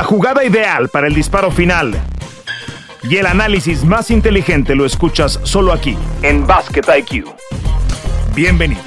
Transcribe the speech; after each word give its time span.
La 0.00 0.06
jugada 0.06 0.42
ideal 0.42 0.88
para 0.88 1.08
el 1.08 1.14
disparo 1.14 1.50
final 1.50 1.92
y 3.02 3.18
el 3.18 3.26
análisis 3.26 3.84
más 3.84 4.10
inteligente 4.10 4.74
lo 4.74 4.86
escuchas 4.86 5.38
solo 5.42 5.74
aquí, 5.74 5.94
en 6.22 6.46
Basket 6.46 6.84
IQ. 7.00 7.26
Bienvenidos. 8.34 8.82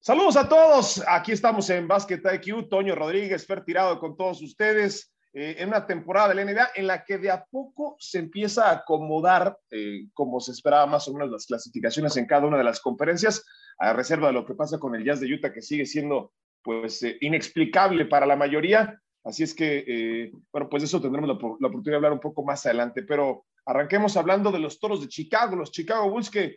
Saludos 0.00 0.36
a 0.38 0.48
todos. 0.48 1.04
Aquí 1.06 1.32
estamos 1.32 1.68
en 1.68 1.86
Basket 1.86 2.22
IQ. 2.24 2.70
Toño 2.70 2.94
Rodríguez, 2.94 3.46
Fer 3.46 3.62
Tirado 3.62 4.00
con 4.00 4.16
todos 4.16 4.40
ustedes. 4.40 5.12
Eh, 5.34 5.56
en 5.58 5.68
una 5.68 5.86
temporada 5.86 6.28
de 6.30 6.34
la 6.36 6.44
NBA 6.50 6.68
en 6.76 6.86
la 6.86 7.04
que 7.04 7.18
de 7.18 7.30
a 7.30 7.44
poco 7.44 7.96
se 7.98 8.18
empieza 8.18 8.70
a 8.70 8.76
acomodar, 8.76 9.58
eh, 9.70 10.06
como 10.14 10.40
se 10.40 10.52
esperaba 10.52 10.86
más 10.86 11.06
o 11.08 11.12
menos, 11.12 11.30
las 11.30 11.44
clasificaciones 11.44 12.16
en 12.16 12.24
cada 12.24 12.46
una 12.46 12.56
de 12.56 12.64
las 12.64 12.80
conferencias, 12.80 13.44
a 13.78 13.92
reserva 13.92 14.28
de 14.28 14.32
lo 14.32 14.46
que 14.46 14.54
pasa 14.54 14.78
con 14.78 14.94
el 14.94 15.04
Jazz 15.04 15.20
de 15.20 15.34
Utah, 15.34 15.52
que 15.52 15.60
sigue 15.60 15.84
siendo 15.84 16.32
pues 16.62 17.02
eh, 17.02 17.18
inexplicable 17.20 18.06
para 18.06 18.26
la 18.26 18.36
mayoría. 18.36 19.01
Así 19.24 19.42
es 19.44 19.54
que, 19.54 20.32
bueno, 20.50 20.68
pues 20.68 20.82
eso 20.82 21.00
tendremos 21.00 21.28
la, 21.28 21.34
oportunidad 21.34 21.92
de 21.92 21.96
hablar 21.96 22.12
un 22.12 22.20
poco 22.20 22.44
más 22.44 22.66
adelante. 22.66 23.02
Pero 23.02 23.46
arranquemos 23.64 24.16
hablando 24.16 24.50
de 24.50 24.58
los 24.58 24.80
toros 24.80 25.00
de 25.00 25.08
Chicago, 25.08 25.56
los 25.56 25.70
Chicago 25.70 26.10
Bulls 26.10 26.30
que 26.30 26.56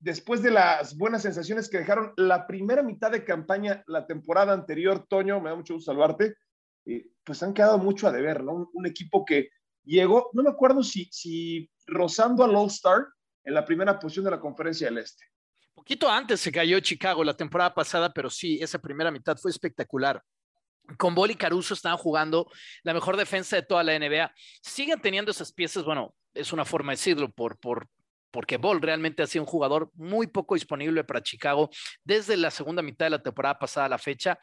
después 0.00 0.42
de 0.42 0.50
las 0.50 0.96
buenas 0.96 1.22
sensaciones 1.22 1.68
que 1.68 1.78
dejaron 1.78 2.12
la 2.16 2.46
primera 2.46 2.82
mitad 2.82 3.10
de 3.10 3.24
campaña 3.24 3.84
la 3.86 4.06
temporada 4.06 4.52
anterior, 4.52 5.06
Toño, 5.08 5.40
me 5.40 5.50
da 5.50 5.56
mucho 5.56 5.74
gusto 5.74 5.92
saludarte, 5.92 6.34
pues 7.22 7.42
han 7.42 7.54
quedado 7.54 7.78
mucho 7.78 8.08
a 8.08 8.12
deber, 8.12 8.42
¿no? 8.42 8.70
Un, 8.72 8.86
equipo 8.86 9.24
que 9.24 9.50
llegó, 9.84 10.30
no 10.32 10.42
me 10.42 10.50
acuerdo 10.50 10.82
si, 10.82 11.08
si 11.12 11.70
rozando 11.86 12.42
al 12.42 12.56
All-Star 12.56 13.06
en 13.44 13.54
la 13.54 13.64
primera 13.64 13.98
posición 13.98 14.24
de 14.24 14.30
la 14.32 14.40
conferencia 14.40 14.88
del 14.88 14.98
Este. 14.98 15.24
Poquito 15.74 16.08
antes 16.08 16.40
se 16.40 16.50
cayó 16.50 16.80
Chicago 16.80 17.22
la 17.22 17.36
temporada 17.36 17.72
pasada, 17.72 18.12
pero 18.12 18.30
sí, 18.30 18.58
esa 18.60 18.78
primera 18.78 19.10
mitad 19.10 19.36
fue 19.36 19.50
espectacular. 19.50 20.22
Con 20.98 21.14
Boli 21.14 21.34
y 21.34 21.36
Caruso 21.36 21.74
estaban 21.74 21.98
jugando 21.98 22.50
la 22.82 22.94
mejor 22.94 23.16
defensa 23.16 23.56
de 23.56 23.62
toda 23.62 23.82
la 23.82 23.98
NBA. 23.98 24.32
Siguen 24.62 25.00
teniendo 25.00 25.30
esas 25.30 25.52
piezas, 25.52 25.84
bueno, 25.84 26.14
es 26.34 26.52
una 26.52 26.64
forma 26.64 26.92
de 26.92 26.96
decirlo, 26.96 27.30
por, 27.30 27.58
por 27.58 27.88
porque 28.30 28.56
Ball 28.56 28.80
realmente 28.80 29.22
ha 29.22 29.26
sido 29.26 29.44
un 29.44 29.48
jugador 29.48 29.90
muy 29.94 30.26
poco 30.26 30.54
disponible 30.54 31.04
para 31.04 31.22
Chicago 31.22 31.70
desde 32.04 32.36
la 32.36 32.50
segunda 32.50 32.82
mitad 32.82 33.06
de 33.06 33.10
la 33.10 33.22
temporada 33.22 33.58
pasada 33.58 33.86
a 33.86 33.88
la 33.88 33.98
fecha. 33.98 34.38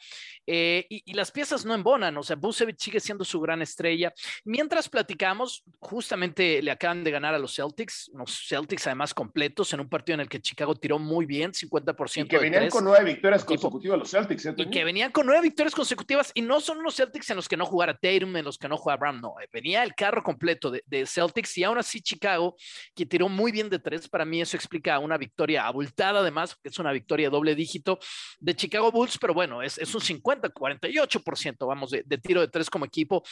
Eh, 0.46 0.86
y, 0.88 1.12
las 1.18 1.32
piezas 1.32 1.64
no 1.64 1.74
embonan, 1.74 2.16
o 2.16 2.22
sea, 2.22 2.36
Busevich 2.36 2.80
sigue 2.80 3.00
siendo 3.00 3.24
su 3.24 3.40
gran 3.40 3.60
estrella. 3.60 4.12
Mientras 4.44 4.88
platicamos, 4.88 5.64
justamente 5.80 6.62
le 6.62 6.70
acaban 6.70 7.02
de 7.02 7.10
ganar 7.10 7.34
a 7.34 7.38
los 7.38 7.56
Celtics, 7.56 8.10
los 8.14 8.46
Celtics 8.48 8.86
además 8.86 9.12
completos 9.12 9.72
en 9.72 9.80
un 9.80 9.88
partido 9.88 10.14
en 10.14 10.20
el 10.20 10.28
que 10.28 10.40
Chicago 10.40 10.76
tiró 10.76 10.98
muy 10.98 11.26
bien, 11.26 11.52
50%. 11.52 12.24
Y 12.24 12.28
que 12.28 12.38
venían 12.38 12.68
con 12.68 12.84
nueve 12.84 13.04
victorias 13.04 13.44
consecutivas 13.44 13.98
los 13.98 14.10
Celtics. 14.10 14.46
¿eh, 14.46 14.54
y 14.56 14.70
que 14.70 14.84
venían 14.84 15.10
con 15.10 15.26
nueve 15.26 15.42
victorias 15.42 15.74
consecutivas 15.74 16.30
y 16.34 16.42
no 16.42 16.60
son 16.60 16.78
unos 16.78 16.94
Celtics 16.94 17.30
en 17.30 17.36
los 17.36 17.48
que 17.48 17.56
no 17.56 17.66
jugara 17.66 17.94
Tatum, 17.94 18.36
en 18.36 18.44
los 18.44 18.58
que 18.58 18.68
no 18.68 18.76
jugaba 18.76 18.98
Brown, 18.98 19.20
no, 19.20 19.34
eh, 19.40 19.48
venía 19.52 19.82
el 19.82 19.94
carro 19.94 20.22
completo 20.22 20.70
de, 20.70 20.84
de 20.86 21.04
Celtics 21.04 21.58
y 21.58 21.64
aún 21.64 21.78
así 21.78 22.00
Chicago, 22.00 22.56
que 22.94 23.06
tiró 23.06 23.28
muy 23.28 23.50
bien 23.50 23.68
de 23.68 23.77
tres. 23.78 24.08
Para 24.08 24.24
mí 24.24 24.40
eso 24.40 24.56
explica 24.56 24.98
una 24.98 25.16
victoria 25.16 25.66
abultada, 25.66 26.20
además, 26.20 26.56
que 26.62 26.68
es 26.68 26.78
una 26.78 26.92
victoria 26.92 27.30
doble 27.30 27.54
dígito 27.54 27.98
de 28.38 28.54
Chicago 28.54 28.90
Bulls, 28.90 29.18
pero 29.18 29.34
bueno, 29.34 29.62
es, 29.62 29.78
es 29.78 29.94
un 29.94 30.00
50, 30.00 30.52
48%, 30.52 31.66
vamos, 31.66 31.90
de, 31.90 32.02
de 32.04 32.18
tiro 32.18 32.40
de 32.40 32.48
tres 32.48 32.70
como 32.70 32.84
equipo 32.84 33.22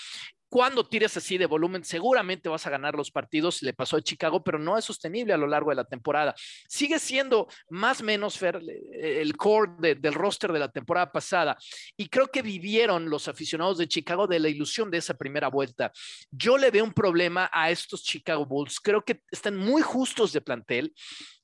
cuando 0.48 0.86
tires 0.86 1.16
así 1.16 1.38
de 1.38 1.46
volumen, 1.46 1.84
seguramente 1.84 2.48
vas 2.48 2.66
a 2.66 2.70
ganar 2.70 2.94
los 2.94 3.10
partidos. 3.10 3.62
Le 3.62 3.72
pasó 3.72 3.96
a 3.96 4.02
Chicago, 4.02 4.44
pero 4.44 4.58
no 4.58 4.78
es 4.78 4.84
sostenible 4.84 5.32
a 5.32 5.36
lo 5.36 5.46
largo 5.46 5.70
de 5.70 5.76
la 5.76 5.84
temporada. 5.84 6.34
Sigue 6.68 6.98
siendo 6.98 7.48
más 7.68 8.00
o 8.00 8.04
menos 8.04 8.40
el 8.42 9.36
core 9.36 9.96
del 9.96 10.14
roster 10.14 10.52
de 10.52 10.60
la 10.60 10.70
temporada 10.70 11.10
pasada. 11.10 11.56
Y 11.96 12.08
creo 12.08 12.28
que 12.28 12.42
vivieron 12.42 13.10
los 13.10 13.28
aficionados 13.28 13.78
de 13.78 13.88
Chicago 13.88 14.26
de 14.26 14.38
la 14.38 14.48
ilusión 14.48 14.90
de 14.90 14.98
esa 14.98 15.14
primera 15.14 15.48
vuelta. 15.48 15.92
Yo 16.30 16.56
le 16.58 16.70
veo 16.70 16.84
un 16.84 16.92
problema 16.92 17.50
a 17.52 17.70
estos 17.70 18.04
Chicago 18.04 18.46
Bulls. 18.46 18.78
Creo 18.80 19.04
que 19.04 19.22
están 19.30 19.56
muy 19.56 19.82
justos 19.82 20.32
de 20.32 20.40
plantel. 20.40 20.94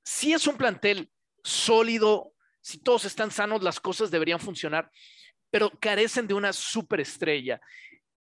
Si 0.05 0.33
es 0.33 0.47
un 0.47 0.57
plantel 0.57 1.11
sólido, 1.43 2.33
si 2.61 2.79
todos 2.79 3.05
están 3.05 3.31
sanos, 3.31 3.63
las 3.63 3.81
cosas 3.81 4.11
deberían 4.11 4.39
funcionar 4.39 4.91
pero 5.53 5.71
carecen 5.79 6.27
de 6.27 6.33
una 6.33 6.51
superestrella. 6.53 7.61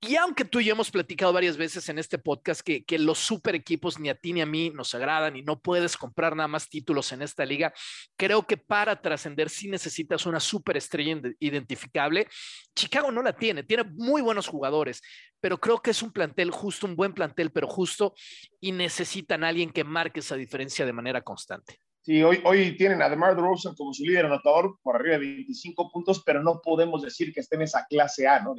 Y 0.06 0.16
aunque 0.16 0.44
tú 0.44 0.60
y 0.60 0.66
yo 0.66 0.72
hemos 0.72 0.90
platicado 0.90 1.32
varias 1.32 1.56
veces 1.56 1.88
en 1.88 1.98
este 1.98 2.18
podcast 2.18 2.60
que, 2.60 2.84
los 2.98 3.18
super 3.18 3.54
equipos 3.54 3.98
ni 3.98 4.10
a 4.10 4.14
ti 4.14 4.34
ni 4.34 4.42
a 4.42 4.46
mí 4.46 4.70
nos 4.70 4.94
agradan 4.94 5.34
y 5.36 5.42
no 5.42 5.58
puedes 5.58 5.96
comprar 5.96 6.36
nada 6.36 6.46
más 6.46 6.68
títulos 6.68 7.10
en 7.12 7.22
esta 7.22 7.46
liga, 7.46 7.72
creo 8.16 8.46
que 8.46 8.58
para 8.58 9.00
trascender 9.00 9.48
sí 9.48 9.68
necesitas 9.68 10.26
una 10.26 10.40
superestrella 10.40 11.20
identificable. 11.40 12.28
Chicago 12.74 13.10
no 13.10 13.22
la 13.22 13.34
tiene, 13.34 13.62
tiene 13.62 13.84
muy 13.84 14.20
buenos 14.20 14.46
jugadores, 14.46 15.00
pero 15.40 15.58
creo 15.58 15.80
que 15.80 15.92
es 15.92 16.02
un 16.02 16.12
plantel 16.12 16.50
justo, 16.50 16.86
un 16.86 16.96
buen 16.96 17.14
plantel, 17.14 17.50
pero 17.50 17.66
justo, 17.66 18.14
y 18.60 18.72
necesitan 18.72 19.42
a 19.42 19.48
alguien 19.48 19.70
que 19.70 19.84
marque 19.84 20.20
esa 20.20 20.36
diferencia 20.36 20.84
de 20.84 20.92
manera 20.92 21.22
constante. 21.22 21.78
Sí, 22.02 22.22
hoy, 22.22 22.76
tienen 22.76 23.00
a 23.00 23.08
DeMar 23.08 23.34
DeRozan 23.34 23.74
como 23.74 23.94
su 23.94 24.04
líder 24.04 24.26
anotador 24.26 24.78
por 24.82 24.96
arriba 24.96 25.14
de 25.14 25.20
25 25.20 25.90
puntos, 25.90 26.22
pero 26.26 26.42
no 26.42 26.60
podemos 26.62 27.00
decir 27.00 27.32
que 27.32 27.40
esté 27.40 27.56
en 27.56 27.62
esa 27.62 27.86
clase 27.88 28.28
A, 28.28 28.40
¿no? 28.40 28.54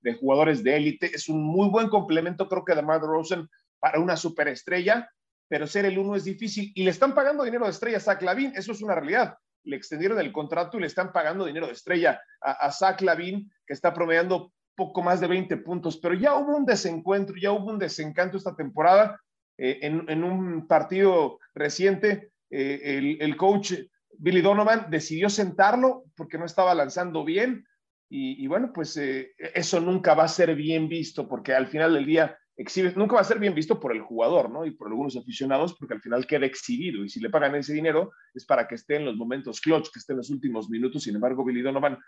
De 0.00 0.14
jugadores 0.14 0.62
de 0.62 0.76
élite. 0.76 1.10
Es 1.14 1.28
un 1.28 1.42
muy 1.42 1.68
buen 1.68 1.88
complemento, 1.88 2.48
creo 2.48 2.64
que 2.64 2.74
de 2.74 2.82
Mark 2.82 3.02
Rosen 3.02 3.48
para 3.78 3.98
una 3.98 4.16
superestrella, 4.16 5.10
pero 5.48 5.66
ser 5.66 5.84
el 5.84 5.98
uno 5.98 6.16
es 6.16 6.24
difícil. 6.24 6.72
Y 6.74 6.84
le 6.84 6.90
están 6.90 7.14
pagando 7.14 7.44
dinero 7.44 7.64
de 7.64 7.70
estrella 7.70 7.96
a 7.98 8.00
Zach 8.00 8.22
Lavin, 8.22 8.52
eso 8.54 8.72
es 8.72 8.82
una 8.82 8.94
realidad. 8.94 9.36
Le 9.64 9.76
extendieron 9.76 10.18
el 10.20 10.32
contrato 10.32 10.78
y 10.78 10.80
le 10.80 10.86
están 10.86 11.12
pagando 11.12 11.44
dinero 11.44 11.66
de 11.66 11.72
estrella 11.72 12.20
a, 12.40 12.70
Zach 12.70 13.00
Lavin, 13.02 13.50
que 13.66 13.74
está 13.74 13.92
promediando 13.92 14.52
poco 14.74 15.02
más 15.02 15.20
de 15.20 15.26
20 15.26 15.58
puntos, 15.58 15.98
pero 15.98 16.14
ya 16.14 16.34
hubo 16.36 16.56
un 16.56 16.64
desencuentro, 16.64 17.36
ya 17.36 17.52
hubo 17.52 17.70
un 17.70 17.78
desencanto 17.78 18.38
esta 18.38 18.56
temporada. 18.56 19.20
Eh, 19.58 19.78
en, 19.82 20.24
un 20.24 20.66
partido 20.66 21.38
reciente, 21.54 22.30
eh, 22.48 22.80
el, 22.82 23.18
el 23.20 23.36
coach 23.36 23.74
Billy 24.16 24.40
Donovan 24.40 24.86
decidió 24.90 25.28
sentarlo 25.28 26.04
porque 26.16 26.38
no 26.38 26.44
estaba 26.44 26.74
lanzando 26.74 27.24
bien 27.24 27.66
y, 28.12 28.44
bueno, 28.48 28.72
pues 28.74 28.96
eh, 28.96 29.34
eso 29.54 29.80
nunca 29.80 30.14
va 30.14 30.24
a 30.24 30.28
ser 30.28 30.56
bien 30.56 30.88
visto 30.88 31.28
porque 31.28 31.54
al 31.54 31.68
final 31.68 31.94
del 31.94 32.04
día 32.04 32.36
exhibe, 32.56 32.92
nunca 32.96 33.14
va 33.14 33.20
a 33.20 33.24
ser 33.24 33.38
bien 33.38 33.54
visto 33.54 33.78
por 33.78 33.92
el 33.92 34.02
jugador, 34.02 34.50
¿no? 34.50 34.66
Y 34.66 34.72
por 34.72 34.88
algunos 34.88 35.16
aficionados 35.16 35.76
porque 35.78 35.94
al 35.94 36.00
final 36.00 36.26
queda 36.26 36.44
exhibido 36.44 37.04
y 37.04 37.08
si 37.08 37.20
le 37.20 37.30
pagan 37.30 37.54
ese 37.54 37.72
dinero 37.72 38.10
es 38.34 38.44
para 38.44 38.66
que 38.66 38.74
esté 38.74 38.96
en 38.96 39.04
los 39.04 39.16
momentos 39.16 39.60
clutch, 39.60 39.92
que 39.92 40.00
esté 40.00 40.12
en 40.12 40.18
los 40.18 40.30
últimos 40.30 40.68
minutos. 40.68 41.04
Sin 41.04 41.14
embargo, 41.14 41.44
Billy 41.44 41.62
Donovan, 41.62 41.98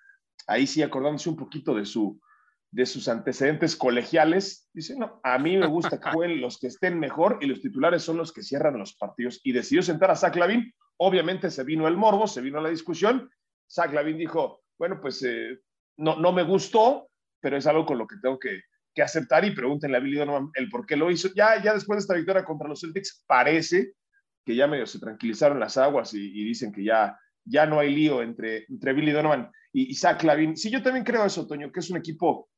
ahí 0.49 0.67
sí 0.67 0.83
acordándose 0.83 1.31
un 1.31 1.37
poquito 1.37 1.73
de, 1.73 1.87
su, 1.87 2.21
de 2.73 2.85
sus 2.85 3.07
antecedentes 3.07 3.77
colegiales, 3.77 4.69
dice, 4.73 4.97
no, 4.99 5.21
a 5.23 5.39
mí 5.39 5.57
me 5.57 5.69
gusta 5.69 6.01
que 6.01 6.11
jueguen 6.11 6.41
los 6.41 6.59
que 6.59 6.67
estén 6.67 6.99
mejor 6.99 7.39
y 7.41 7.47
los 7.47 7.61
titulares 7.61 8.03
son 8.03 8.17
los 8.17 8.33
que 8.33 8.43
cierran 8.43 8.77
los 8.77 8.97
partidos. 8.97 9.41
Y 9.45 9.53
decidió 9.53 9.83
sentar 9.83 10.11
a 10.11 10.17
Zach 10.17 10.35
Lavin. 10.35 10.75
Obviamente 10.97 11.49
se 11.49 11.63
vino 11.63 11.87
el 11.87 11.97
morbo, 11.97 12.27
se 12.27 12.41
vino 12.41 12.61
la 12.61 12.71
discusión. 12.71 13.31
Zach 13.71 13.93
Lavin 13.93 14.19
dijo, 14.19 14.65
bueno, 14.77 15.01
pues 15.01 15.23
eh, 15.23 15.61
no, 15.97 16.17
no 16.17 16.33
me 16.33 16.43
gustó, 16.43 17.09
pero 17.41 17.57
es 17.57 17.67
algo 17.67 17.85
con 17.85 17.99
lo 17.99 18.07
que 18.07 18.17
tengo 18.23 18.39
que, 18.39 18.63
aceptar 19.03 19.43
y 19.45 19.53
pregúntenle 19.53 19.97
a 19.97 20.01
Billy 20.01 20.19
Donovan 20.19 20.51
el 20.55 20.69
por 20.69 20.85
qué 20.85 20.97
lo 20.97 21.11
hizo. 21.11 21.29
Ya, 21.35 21.63
ya 21.63 21.73
después 21.73 21.97
de 21.97 22.01
esta 22.01 22.15
victoria 22.15 22.45
contra 22.45 22.69
los 22.69 22.81
Celtics, 22.81 23.25
parece 23.27 23.95
que 24.45 24.55
ya 24.55 24.67
medio 24.67 24.87
se 24.87 24.99
tranquilizaron 24.99 25.59
las 25.59 25.79
aguas 25.79 26.13
y, 26.13 26.45
dicen 26.45 26.73
que 26.73 26.85
ya, 26.85 27.19
ya 27.45 27.65
no 27.65 27.79
hay 27.79 27.95
lío 27.95 28.23
entre, 28.23 28.67
entre 28.69 28.93
Billy 28.93 29.13
Donovan 29.13 29.51
y 29.73 29.91
Isaac 29.91 30.23
Lavin. 30.25 30.57
Sí, 30.59 30.71
yo 30.71 30.83
también 30.83 31.05
creo 31.05 31.25
eso, 31.25 31.47
Toño, 31.47 31.73
que 31.73 31.81
es 31.81 31.89
un 31.89 31.97
equipo. 31.97 32.51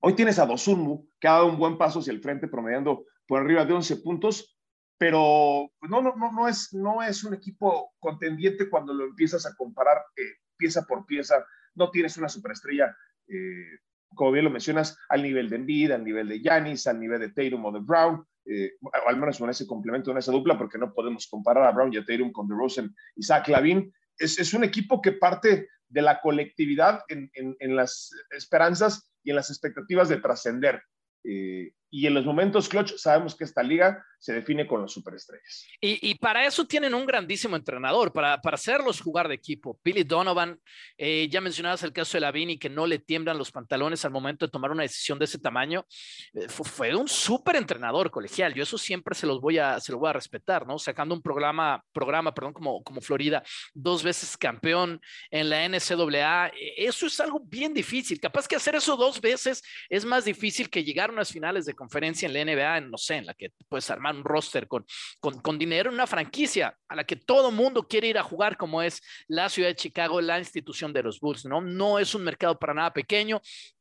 Hoy 0.00 0.14
tienes 0.14 0.38
a 0.38 0.44
Dosunmu, 0.44 1.08
que 1.18 1.26
ha 1.26 1.32
dado 1.32 1.46
un 1.46 1.58
buen 1.58 1.78
paso 1.78 2.00
hacia 2.00 2.12
el 2.12 2.20
frente, 2.20 2.48
promediando 2.48 3.06
por 3.26 3.40
arriba 3.40 3.64
de 3.64 3.72
11 3.72 3.96
puntos, 3.98 4.58
pero 4.98 5.70
no, 5.88 6.02
no, 6.02 6.14
no, 6.16 6.32
no, 6.32 6.48
es, 6.48 6.72
no 6.72 7.02
es 7.02 7.24
un 7.24 7.34
equipo 7.34 7.94
contendiente 7.98 8.68
cuando 8.68 8.92
lo 8.92 9.04
empiezas 9.04 9.46
a 9.46 9.54
comparar 9.56 9.98
eh, 10.16 10.22
pieza 10.56 10.84
por 10.86 11.06
pieza 11.06 11.44
no 11.76 11.90
tienes 11.90 12.16
una 12.16 12.28
superestrella, 12.28 12.96
eh, 13.28 13.78
como 14.14 14.32
bien 14.32 14.44
lo 14.44 14.50
mencionas, 14.50 14.98
al 15.08 15.22
nivel 15.22 15.48
de 15.48 15.56
Embiid, 15.56 15.92
al 15.92 16.04
nivel 16.04 16.28
de 16.28 16.40
Yanis, 16.40 16.86
al 16.86 16.98
nivel 16.98 17.20
de 17.20 17.28
Tatum 17.30 17.64
o 17.64 17.72
de 17.72 17.80
Brown, 17.80 18.26
eh, 18.46 18.72
o 18.80 19.08
al 19.08 19.16
menos 19.16 19.38
con 19.38 19.50
ese 19.50 19.66
complemento, 19.66 20.10
en 20.10 20.18
esa 20.18 20.32
dupla, 20.32 20.56
porque 20.56 20.78
no 20.78 20.92
podemos 20.92 21.26
comparar 21.26 21.64
a 21.64 21.72
Brown 21.72 21.92
y 21.92 21.98
a 21.98 22.04
Tatum 22.04 22.32
con 22.32 22.48
DeRozan 22.48 22.94
y 23.14 23.22
Zach 23.22 23.48
Lavin. 23.48 23.92
Es, 24.18 24.38
es 24.38 24.54
un 24.54 24.64
equipo 24.64 25.00
que 25.00 25.12
parte 25.12 25.68
de 25.88 26.02
la 26.02 26.20
colectividad 26.20 27.02
en, 27.08 27.30
en, 27.34 27.76
las 27.76 28.10
esperanzas 28.30 29.10
y 29.22 29.30
en 29.30 29.36
las 29.36 29.50
expectativas 29.50 30.08
de 30.08 30.16
trascender. 30.16 30.82
Eh, 31.24 31.72
y 31.90 32.06
en 32.06 32.14
los 32.14 32.24
momentos 32.24 32.68
clutch 32.68 32.94
sabemos 32.96 33.34
que 33.34 33.44
esta 33.44 33.62
liga 33.62 34.04
se 34.18 34.32
define 34.32 34.66
con 34.66 34.82
los 34.82 34.92
superestrellas. 34.92 35.68
Y, 35.80 36.14
para 36.16 36.46
eso 36.46 36.66
tienen 36.66 36.94
un 36.94 37.06
grandísimo 37.06 37.54
entrenador, 37.54 38.12
para, 38.12 38.40
para 38.40 38.56
hacerlos 38.56 39.00
jugar 39.00 39.28
de 39.28 39.34
equipo. 39.34 39.78
Billy 39.84 40.02
Donovan, 40.02 40.58
eh, 40.98 41.28
ya 41.30 41.40
mencionabas 41.40 41.82
el 41.84 41.92
caso 41.92 42.16
de 42.16 42.22
Lavini, 42.22 42.58
que 42.58 42.68
no 42.68 42.86
le 42.86 42.98
tiemblan 42.98 43.38
los 43.38 43.52
pantalones 43.52 44.04
al 44.04 44.10
momento 44.10 44.46
de 44.46 44.50
tomar 44.50 44.70
una 44.70 44.82
decisión 44.82 45.18
de 45.18 45.26
ese 45.26 45.38
tamaño. 45.38 45.86
Eh, 46.34 46.48
fue, 46.48 46.94
un 46.96 47.08
súper 47.08 47.56
entrenador 47.56 48.10
colegial. 48.10 48.52
Yo 48.54 48.64
eso 48.64 48.78
siempre 48.78 49.14
se 49.14 49.26
los 49.26 49.40
voy 49.40 49.58
a, 49.58 49.78
se 49.78 49.92
lo 49.92 49.98
voy 49.98 50.10
a 50.10 50.14
respetar, 50.14 50.66
¿no? 50.66 50.78
Sacando 50.78 51.14
un 51.14 51.22
programa, 51.22 51.84
programa 51.92 52.34
perdón, 52.34 52.52
como, 52.52 52.82
como 52.82 53.00
Florida, 53.00 53.44
dos 53.74 54.02
veces 54.02 54.36
campeón 54.36 55.00
en 55.30 55.50
la 55.50 55.68
NCAA. 55.68 56.48
Eh, 56.48 56.74
eso 56.78 57.06
es 57.06 57.20
algo 57.20 57.40
bien 57.40 57.72
difícil. 57.72 58.18
Capaz 58.18 58.48
que 58.48 58.56
hacer 58.56 58.74
eso 58.74 58.96
dos 58.96 59.20
veces 59.20 59.62
es 59.88 60.04
más 60.04 60.24
difícil 60.24 60.68
que 60.68 60.82
llegar 60.82 61.10
a 61.10 61.12
unas 61.12 61.30
finales 61.30 61.64
de 61.64 61.75
conferencia 61.76 62.26
en 62.26 62.34
la 62.34 62.44
NBA, 62.44 62.80
no 62.82 62.98
sé, 62.98 63.16
en 63.16 63.26
la 63.26 63.34
que 63.34 63.52
puedes 63.68 63.88
armar 63.90 64.16
un 64.16 64.24
roster 64.24 64.66
con, 64.66 64.84
con, 65.20 65.40
con 65.40 65.58
dinero 65.58 65.90
una 65.90 66.06
franquicia 66.06 66.76
a 66.88 66.96
la 66.96 67.04
que 67.04 67.16
todo 67.16 67.50
mundo 67.50 67.86
quiere 67.86 68.08
ir 68.08 68.18
a 68.18 68.22
jugar, 68.22 68.56
como 68.56 68.82
es 68.82 69.02
la 69.28 69.48
ciudad 69.48 69.68
de 69.68 69.76
Chicago, 69.76 70.20
la 70.20 70.38
institución 70.38 70.92
de 70.92 71.02
los 71.02 71.20
Bulls, 71.20 71.44
¿no? 71.44 71.60
No 71.60 71.98
es 71.98 72.14
un 72.14 72.24
mercado 72.24 72.58
para 72.58 72.74
nada 72.74 72.92
pequeño, 72.92 73.40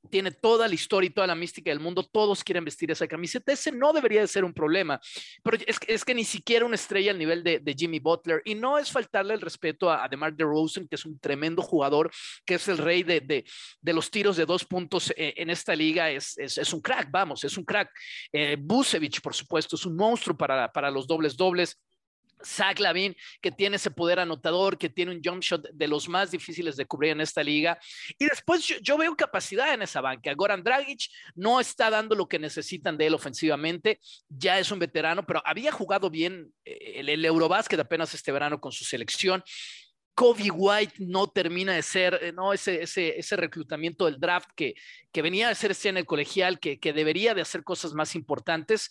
tiene 0.09 0.31
toda 0.31 0.67
la 0.67 0.73
historia 0.73 1.07
y 1.07 1.13
toda 1.13 1.27
la 1.27 1.35
mística 1.35 1.69
del 1.69 1.79
mundo, 1.79 2.03
todos 2.03 2.43
quieren 2.43 2.65
vestir 2.65 2.91
esa 2.91 3.07
camiseta, 3.07 3.51
ese 3.51 3.71
no 3.71 3.93
debería 3.93 4.21
de 4.21 4.27
ser 4.27 4.43
un 4.43 4.53
problema, 4.53 4.99
pero 5.43 5.57
es, 5.65 5.77
es 5.87 6.05
que 6.05 6.15
ni 6.15 6.23
siquiera 6.23 6.65
una 6.65 6.75
estrella 6.75 7.11
al 7.11 7.17
nivel 7.17 7.43
de, 7.43 7.75
Jimmy 7.77 7.99
Butler, 7.99 8.41
y 8.45 8.55
no 8.55 8.77
es 8.77 8.91
faltarle 8.91 9.33
el 9.33 9.41
respeto 9.41 9.89
a, 9.89 10.03
a 10.03 10.07
DeMar 10.07 10.33
DeRozan, 10.33 10.87
que 10.87 10.95
es 10.95 11.05
un 11.05 11.19
tremendo 11.19 11.61
jugador, 11.61 12.09
que 12.45 12.55
es 12.55 12.67
el 12.67 12.77
rey 12.77 13.03
de, 13.03 13.19
de, 13.19 13.93
los 13.93 14.09
tiros 14.09 14.37
de 14.37 14.45
dos 14.45 14.63
puntos 14.65 15.11
eh, 15.17 15.33
en 15.37 15.49
esta 15.49 15.75
liga, 15.75 16.09
es, 16.09 16.37
es, 16.37 16.73
un 16.73 16.81
crack, 16.81 17.09
vamos, 17.11 17.43
es 17.43 17.57
un 17.57 17.65
crack. 17.65 17.89
Eh, 18.31 18.57
por 19.21 19.33
supuesto, 19.33 19.75
es 19.75 19.85
un 19.85 19.95
monstruo 19.95 20.37
para, 20.37 20.71
para 20.71 20.91
los 20.91 21.07
dobles 21.07 21.35
dobles. 21.35 21.77
Zach 22.45 22.79
Lavin, 22.79 23.15
que 23.41 23.51
tiene 23.51 23.77
ese 23.77 23.91
poder 23.91 24.19
anotador, 24.19 24.77
que 24.77 24.89
tiene 24.89 25.11
un 25.11 25.21
jump 25.23 25.41
shot 25.41 25.69
de 25.71 25.87
los 25.87 26.07
más 26.07 26.31
difíciles 26.31 26.75
de 26.75 26.85
cubrir 26.85 27.11
en 27.11 27.21
esta 27.21 27.43
liga. 27.43 27.77
Y 28.17 28.25
después 28.25 28.65
yo, 28.81 28.97
veo 28.97 29.15
capacidad 29.15 29.73
en 29.73 29.81
esa 29.81 30.01
banca. 30.01 30.33
Goran 30.33 30.63
Dragic 30.63 31.09
no 31.35 31.59
está 31.59 31.89
dando 31.89 32.15
lo 32.15 32.27
que 32.27 32.39
necesitan 32.39 32.97
de 32.97 33.07
él 33.07 33.13
ofensivamente, 33.13 33.99
ya 34.29 34.59
es 34.59 34.71
un 34.71 34.79
veterano, 34.79 35.25
pero 35.25 35.41
había 35.45 35.71
jugado 35.71 36.09
bien 36.09 36.53
eh, 36.63 36.93
el, 36.95 37.09
el 37.09 37.25
Eurobásquet 37.25 37.79
apenas 37.79 38.13
este 38.13 38.31
verano 38.31 38.59
con 38.59 38.71
su 38.71 38.85
selección. 38.85 39.43
Kobe 40.15 40.49
White 40.49 40.95
no 40.99 41.27
termina 41.27 41.73
de 41.73 41.81
ser, 41.81 42.17
eh, 42.21 42.31
¿no? 42.31 42.53
Ese, 42.53 42.81
ese, 42.81 43.19
ese 43.19 43.35
reclutamiento 43.35 44.05
del 44.05 44.17
draft 44.17 44.49
que, 44.55 44.73
que 45.11 45.21
venía 45.21 45.49
de 45.49 45.55
ser 45.55 45.75
en 45.83 45.97
el 45.97 46.05
colegial, 46.05 46.59
que, 46.59 46.79
que 46.79 46.93
debería 46.93 47.33
de 47.33 47.41
hacer 47.41 47.63
cosas 47.63 47.93
más 47.93 48.15
importantes. 48.15 48.89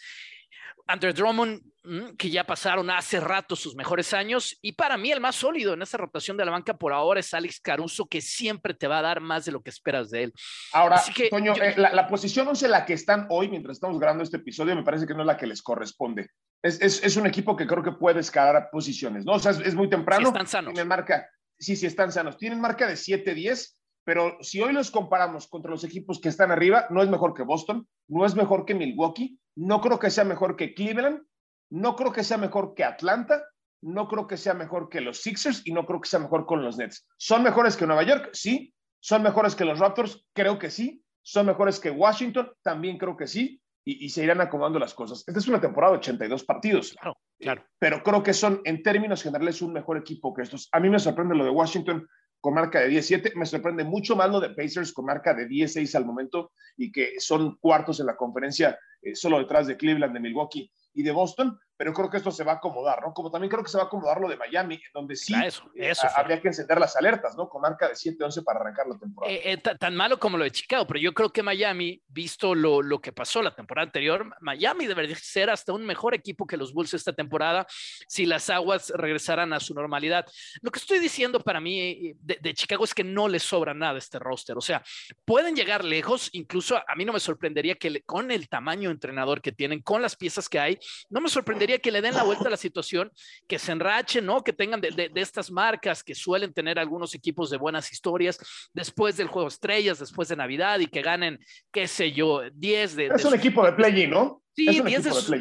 Andrew 0.87 1.13
Drummond, 1.13 1.63
mm, 1.85 2.17
que 2.17 2.31
ya 2.31 2.45
pasaron 2.45 2.91
hace 2.91 3.21
rato 3.21 3.57
sus 3.57 3.75
mejores 3.75 4.13
años, 4.13 4.59
y 4.61 4.73
para 4.73 4.99
mí 4.99 5.11
el 5.11 5.21
más 5.21 5.37
sólido 5.37 5.75
en 5.75 5.83
esa 5.83 5.97
rotación 5.97 6.37
de 6.37 6.45
la 6.45 6.51
banca 6.51 6.77
por 6.77 6.93
ahora 6.93 7.21
es 7.21 7.33
Alex 7.33 7.61
Caruso, 7.61 8.07
que 8.07 8.21
siempre 8.21 8.75
te 8.75 8.87
va 8.87 8.99
a 8.99 9.03
dar 9.03 9.21
más 9.21 9.45
de 9.45 9.53
lo 9.53 9.63
que 9.63 9.71
esperas 9.71 10.11
de 10.11 10.25
él. 10.25 10.35
Ahora, 10.73 11.03
Toño, 11.31 11.55
eh, 11.55 11.75
la, 11.77 12.07
posición 12.09 12.49
11 12.49 12.67
en 12.67 12.71
la 12.71 12.85
que 12.85 12.93
están 12.93 13.27
hoy, 13.31 13.49
mientras 13.49 13.77
estamos 13.77 13.99
grabando 13.99 14.25
este 14.25 14.37
episodio, 14.37 14.77
me 14.77 14.85
parece 14.85 15.07
que 15.07 15.15
no 15.15 15.21
es 15.21 15.27
la 15.27 15.37
que 15.37 15.47
les 15.47 15.63
corresponde. 15.63 16.29
Es, 16.63 16.81
es, 16.81 17.03
es 17.03 17.17
un 17.17 17.27
equipo 17.27 17.57
que 17.57 17.67
creo 17.67 17.83
que 17.83 17.93
puede 17.93 18.21
escalar 18.21 18.69
posiciones, 18.71 19.25
¿no? 19.25 19.33
O 19.33 19.39
sea, 19.39 19.53
es, 19.53 19.75
muy 19.75 19.89
temprano. 19.89 20.29
están 20.29 20.47
sanos. 20.47 20.73
Tienen 20.75 20.89
marca, 20.89 21.29
sí, 21.59 21.77
sí, 21.77 21.87
están 21.87 22.13
sanos. 22.13 22.37
Tienen 22.37 22.61
marca 22.61 22.87
de 22.87 22.95
7-10 22.95 23.75
pero 24.05 24.37
si 24.41 24.61
hoy 24.61 24.73
los 24.73 24.91
comparamos 24.91 25.49
contra 25.49 25.71
los 25.71 25.83
equipos 25.83 26.21
que 26.21 26.29
están 26.29 26.51
arriba, 26.51 26.87
no 26.91 27.03
es 27.03 27.09
mejor 27.09 27.33
que 27.33 27.43
Boston, 27.43 27.89
no 28.07 28.27
es 28.27 28.35
mejor 28.35 28.67
que 28.67 28.75
Milwaukee, 28.75 29.39
no 29.57 29.81
creo 29.81 29.99
que 29.99 30.11
sea 30.11 30.25
mejor 30.25 30.57
que 30.57 30.75
Cleveland, 30.75 31.23
no 31.71 31.97
creo 31.97 32.13
que 32.13 32.25
sea 32.25 32.39
mejor 32.39 32.75
que 32.75 32.85
Atlanta, 32.85 33.45
no 33.83 34.09
creo 34.09 34.27
que 34.27 34.37
sea 34.37 34.55
mejor 34.55 34.89
que 34.89 35.01
los 35.01 35.21
Sixers 35.21 35.63
y 35.67 35.73
no 35.73 35.85
creo 35.85 36.01
que 36.01 36.09
sea 36.09 36.21
mejor 36.21 36.47
con 36.47 36.65
los 36.65 36.79
Nets. 36.79 37.07
¿Son 37.19 37.43
mejores 37.43 37.77
que 37.77 37.87
Nueva 37.87 38.03
York? 38.03 38.31
Sí. 38.33 38.75
¿Son 39.01 39.23
mejores 39.23 39.55
que 39.55 39.67
los 39.67 39.79
Raptors? 39.79 40.25
Creo 40.33 40.59
que 40.59 40.71
sí. 40.71 41.03
¿Son 41.23 41.47
mejores 41.47 41.79
que 41.79 41.91
Washington? 41.91 42.51
También 42.63 42.97
creo 42.97 43.17
que 43.17 43.27
sí. 43.27 43.61
Y, 43.87 44.09
se 44.09 44.25
irán 44.25 44.41
acomodando 44.41 44.79
las 44.79 44.95
cosas. 44.95 45.25
Esta 45.27 45.39
es 45.39 45.47
una 45.47 45.61
temporada 45.61 45.93
de 45.93 45.99
82 45.99 46.45
partidos. 46.45 46.93
Claro, 46.93 47.19
claro. 47.39 47.67
Pero 47.79 48.03
creo 48.03 48.23
que 48.23 48.33
son, 48.33 48.63
en 48.65 48.83
términos 48.83 49.23
generales, 49.23 49.61
un 49.61 49.75
mejor 49.75 49.99
equipo 49.99 50.33
que 50.33 50.41
estos. 50.41 50.71
A 50.73 50.81
mí 50.81 50.89
me 50.89 50.99
sorprende 50.99 51.35
lo 51.35 51.45
de 51.45 51.51
Washington 51.51 52.09
con 52.45 52.53
marca 52.53 52.81
de 52.81 52.89
17. 52.89 53.33
Me 53.37 53.47
sorprende 53.47 53.85
mucho 53.85 54.15
más 54.15 54.29
lo 54.29 54.39
de 54.39 54.51
Pacers 54.51 54.93
con 54.93 55.07
marca 55.07 55.33
de 55.33 55.49
16 55.49 55.95
al 55.95 56.05
momento 56.05 56.53
y 56.77 56.93
que 56.93 57.19
son 57.19 57.57
cuartos 57.57 58.01
en 58.01 58.07
la 58.07 58.19
conferencia 58.19 58.79
eh, 59.01 59.15
solo 59.17 59.39
detrás 59.39 59.67
de 59.67 59.79
Cleveland, 59.79 60.13
de 60.13 60.21
Milwaukee 60.21 60.71
y 60.93 61.03
de 61.03 61.11
Boston 61.11 61.59
pero 61.77 61.93
creo 61.93 62.09
que 62.09 62.19
esto 62.19 62.31
se 62.31 62.45
va 62.45 62.53
a 62.53 62.55
acomodar, 62.57 63.03
¿no? 63.03 63.13
Como 63.13 63.31
también 63.31 63.51
creo 63.51 63.63
que 63.63 63.71
se 63.71 63.77
va 63.77 63.85
a 63.85 63.87
acomodar 63.87 64.21
lo 64.21 64.29
de 64.29 64.37
Miami, 64.37 64.77
en 64.77 64.93
donde 64.93 65.17
sí 65.17 65.35
eso, 65.35 65.71
eso, 65.75 66.07
habría 66.15 66.41
que 66.41 66.49
encender 66.49 66.79
las 66.79 66.97
alertas, 66.97 67.37
¿no? 67.37 67.49
Con 67.49 67.63
marca 67.63 67.89
de 67.89 67.95
7-11 67.95 68.45
para 68.45 68.61
arrancar 68.61 68.87
la 68.87 68.99
temporada. 68.99 69.33
Eh, 69.33 69.53
eh, 69.53 69.57
tan 69.59 69.97
malo 69.97 70.19
como 70.19 70.39
lo 70.39 70.45
de 70.45 70.53
Chicago, 70.53 70.87
pero 70.87 71.01
yo 71.01 71.13
creo 71.13 71.31
que 71.31 71.43
Miami, 71.43 72.01
visto 72.09 72.55
lo, 72.55 72.81
lo 72.81 73.01
que 73.01 73.13
pasó 73.13 73.43
la 73.43 73.55
temporada 73.55 73.87
anterior, 73.87 74.35
Miami 74.41 74.87
debería 74.87 75.17
ser 75.17 75.51
hasta 75.51 75.73
un 75.73 75.85
mejor 75.85 76.15
equipo 76.15 76.47
que 76.47 76.57
los 76.57 76.73
Bulls 76.73 76.95
esta 76.95 77.13
temporada 77.13 77.67
si 78.07 78.27
las 78.27 78.51
aguas 78.51 78.91
regresaran 78.91 79.53
a 79.53 79.61
su 79.61 79.75
normalidad. 79.75 80.27
Lo 80.63 80.71
que 80.71 80.79
estoy 80.79 81.01
diciendo 81.01 81.41
para 81.41 81.61
mí 81.61 81.81
eh, 81.81 82.17
de, 82.21 82.39
de 82.41 82.55
Chicago 82.55 82.85
es 82.85 82.95
que 82.95 83.05
no 83.05 83.27
les 83.29 83.43
sobra 83.43 83.75
nada 83.75 83.99
este 83.99 84.19
roster, 84.19 84.57
o 84.57 84.61
sea, 84.61 84.83
pueden 85.25 85.57
llegar 85.57 85.85
lejos, 85.85 86.29
incluso 86.33 86.77
a 86.77 86.95
mí 86.95 87.05
no 87.05 87.13
me 87.13 87.21
sorprendería 87.21 87.75
que 87.75 88.03
con 88.03 88.31
el 88.31 88.49
tamaño 88.49 88.91
entrenador 88.91 89.41
que 89.41 89.53
tienen, 89.53 89.83
con 89.83 90.03
las 90.03 90.17
piezas 90.17 90.49
que 90.49 90.61
hay, 90.61 90.79
no 91.11 91.21
me 91.21 91.29
sorprendería 91.29 91.64
que 91.81 91.91
le 91.91 92.01
den 92.01 92.15
la 92.15 92.23
vuelta 92.23 92.49
a 92.49 92.51
la 92.51 92.57
situación, 92.57 93.11
que 93.49 93.59
se 93.59 93.73
enrachen, 93.73 94.25
¿no? 94.27 94.43
Que 94.43 94.53
tengan 94.53 94.81
de, 94.81 95.11
estas 95.15 95.51
marcas 95.51 96.03
que 96.05 96.15
suelen 96.15 96.53
tener 96.53 96.79
algunos 96.79 97.15
equipos 97.15 97.51
de 97.51 97.57
buenas 97.57 97.93
historias 97.93 98.39
después 98.73 99.17
del 99.17 99.29
juego 99.29 99.49
estrellas, 99.49 99.99
después 99.99 100.29
de 100.29 100.37
Navidad 100.37 100.79
y 100.81 100.87
que 100.87 101.03
ganen, 101.03 101.39
qué 101.73 101.89
sé 101.89 102.13
yo, 102.13 102.43
10 102.53 102.97
de... 102.97 103.07
Es 103.07 103.25
un 103.25 103.35
equipo 103.35 103.65
de 103.65 103.73
play 103.73 104.07
¿no? 104.07 104.44
Sí, 104.57 104.69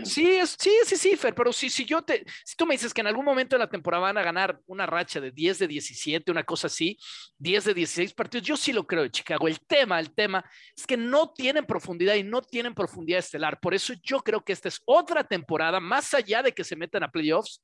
sí, 0.05 0.39
sí, 0.57 0.71
sí, 0.85 0.97
sí, 0.97 1.15
Fer, 1.15 1.35
pero 1.35 1.53
si, 1.53 1.69
si 1.69 1.85
yo 1.85 2.01
te, 2.01 2.25
si 2.43 2.55
tú 2.55 2.65
me 2.65 2.73
dices 2.73 2.91
que 2.91 3.01
en 3.01 3.07
algún 3.07 3.23
momento 3.23 3.55
de 3.55 3.59
la 3.59 3.69
temporada 3.69 4.01
van 4.01 4.17
a 4.17 4.23
ganar 4.23 4.59
una 4.65 4.87
racha 4.87 5.21
de 5.21 5.29
10 5.29 5.59
de 5.59 5.67
17, 5.67 6.31
una 6.31 6.43
cosa 6.43 6.65
así, 6.65 6.97
10 7.37 7.65
de 7.65 7.73
16 7.75 8.13
partidos, 8.15 8.47
yo 8.47 8.57
sí 8.57 8.73
lo 8.73 8.87
creo 8.87 9.03
de 9.03 9.11
Chicago. 9.11 9.47
El 9.47 9.59
tema, 9.59 9.99
el 9.99 10.15
tema 10.15 10.43
es 10.75 10.87
que 10.87 10.97
no 10.97 11.31
tienen 11.31 11.65
profundidad 11.65 12.15
y 12.15 12.23
no 12.23 12.41
tienen 12.41 12.73
profundidad 12.73 13.19
estelar. 13.19 13.59
Por 13.59 13.75
eso 13.75 13.93
yo 14.01 14.21
creo 14.21 14.43
que 14.43 14.53
esta 14.53 14.67
es 14.67 14.81
otra 14.85 15.23
temporada, 15.23 15.79
más 15.79 16.13
allá 16.15 16.41
de 16.41 16.51
que 16.51 16.63
se 16.63 16.75
metan 16.75 17.03
a 17.03 17.11
playoffs, 17.11 17.63